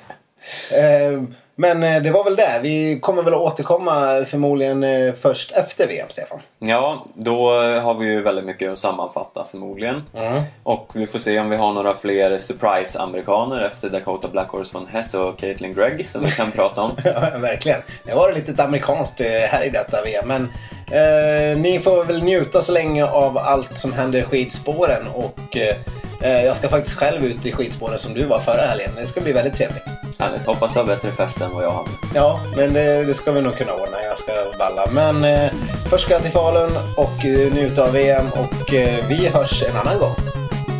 Eh, 0.71 1.23
Men 1.59 1.83
eh, 1.83 2.01
det 2.01 2.11
var 2.11 2.23
väl 2.23 2.35
det. 2.35 2.59
Vi 2.61 2.99
kommer 2.99 3.23
väl 3.23 3.33
att 3.33 3.39
återkomma 3.39 4.25
förmodligen 4.25 4.83
eh, 4.83 5.13
först 5.13 5.51
efter 5.51 5.87
VM, 5.87 6.07
Stefan. 6.09 6.39
Ja, 6.59 7.05
då 7.13 7.49
har 7.81 7.93
vi 7.93 8.05
ju 8.05 8.21
väldigt 8.21 8.45
mycket 8.45 8.71
att 8.71 8.77
sammanfatta 8.77 9.45
förmodligen. 9.51 10.03
Mm. 10.17 10.43
Och 10.63 10.91
vi 10.93 11.07
får 11.07 11.19
se 11.19 11.39
om 11.39 11.49
vi 11.49 11.55
har 11.55 11.73
några 11.73 11.95
fler 11.95 12.37
surprise-amerikaner 12.37 13.61
efter 13.61 13.89
Dakota 13.89 14.27
Blackhorse 14.27 14.71
von 14.73 14.87
Hess 14.87 15.13
och 15.13 15.39
Caitlin 15.39 15.73
Gregg 15.73 16.07
som 16.07 16.23
vi 16.23 16.31
kan 16.31 16.51
prata 16.51 16.81
om. 16.81 16.91
Ja, 17.03 17.37
verkligen. 17.37 17.81
Det 18.03 18.13
var 18.13 18.33
lite 18.33 18.63
amerikanskt 18.63 19.21
eh, 19.21 19.27
här 19.27 19.63
i 19.63 19.69
detta 19.69 20.03
VM. 20.03 20.27
Men 20.27 20.43
eh, 20.91 21.57
ni 21.57 21.79
får 21.79 22.03
väl 22.03 22.23
njuta 22.23 22.61
så 22.61 22.71
länge 22.71 23.05
av 23.05 23.37
allt 23.37 23.77
som 23.77 23.93
händer 23.93 24.19
i 24.19 24.23
skidspåren. 24.23 25.07
Och 25.13 25.57
eh, 25.57 25.75
jag 26.21 26.57
ska 26.57 26.69
faktiskt 26.69 26.97
själv 26.97 27.25
ut 27.25 27.45
i 27.45 27.51
skidspåren 27.51 27.99
som 27.99 28.13
du 28.13 28.25
var 28.25 28.39
förra 28.39 28.61
helgen. 28.61 28.91
Det 28.95 29.07
ska 29.07 29.21
bli 29.21 29.31
väldigt 29.31 29.53
trevligt. 29.53 29.83
Härligt. 30.19 30.45
Hoppas 30.45 30.73
du 30.73 30.79
har 30.79 30.87
bättre 30.87 31.11
fest 31.11 31.41
än 31.41 31.53
vad 31.53 31.63
jag 31.63 31.71
hade. 31.71 31.89
Ja, 32.15 32.39
men 32.55 32.73
det, 32.73 33.03
det 33.03 33.13
ska 33.13 33.31
vi 33.31 33.41
nog 33.41 33.55
kunna 33.55 33.73
ordna. 33.73 33.97
Jag 34.09 34.19
ska 34.19 34.33
balla. 34.59 34.87
Men 34.91 35.23
eh, 35.23 35.51
först 35.89 36.03
ska 36.03 36.13
jag 36.13 36.21
till 36.21 36.31
Falun 36.31 36.71
och 36.97 37.25
eh, 37.25 37.53
njuta 37.53 37.83
av 37.83 37.91
VM. 37.91 38.25
Och 38.31 38.73
eh, 38.73 39.05
vi 39.09 39.27
hörs 39.27 39.63
en 39.63 39.77
annan 39.77 39.99
gång. 39.99 40.15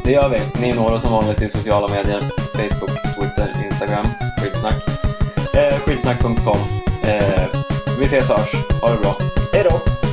Det 0.03 0.11
gör 0.11 0.29
vi. 0.29 0.41
Ni 0.61 0.73
når 0.73 0.91
oss 0.91 1.01
som 1.01 1.11
vanligt 1.11 1.41
i 1.41 1.49
sociala 1.49 1.87
medier. 1.87 2.21
Facebook, 2.53 2.91
Twitter, 3.15 3.53
Instagram, 3.65 4.07
skitsnack. 4.41 4.75
Eh, 5.53 5.79
skitsnack.com. 5.79 6.57
Eh, 7.03 7.45
vi 7.99 8.05
ses 8.05 8.29
och 8.29 8.37
hörs. 8.39 8.53
Ha 8.81 8.89
det 8.89 8.99
bra. 8.99 9.15
Hej 9.53 9.63
då! 9.63 10.06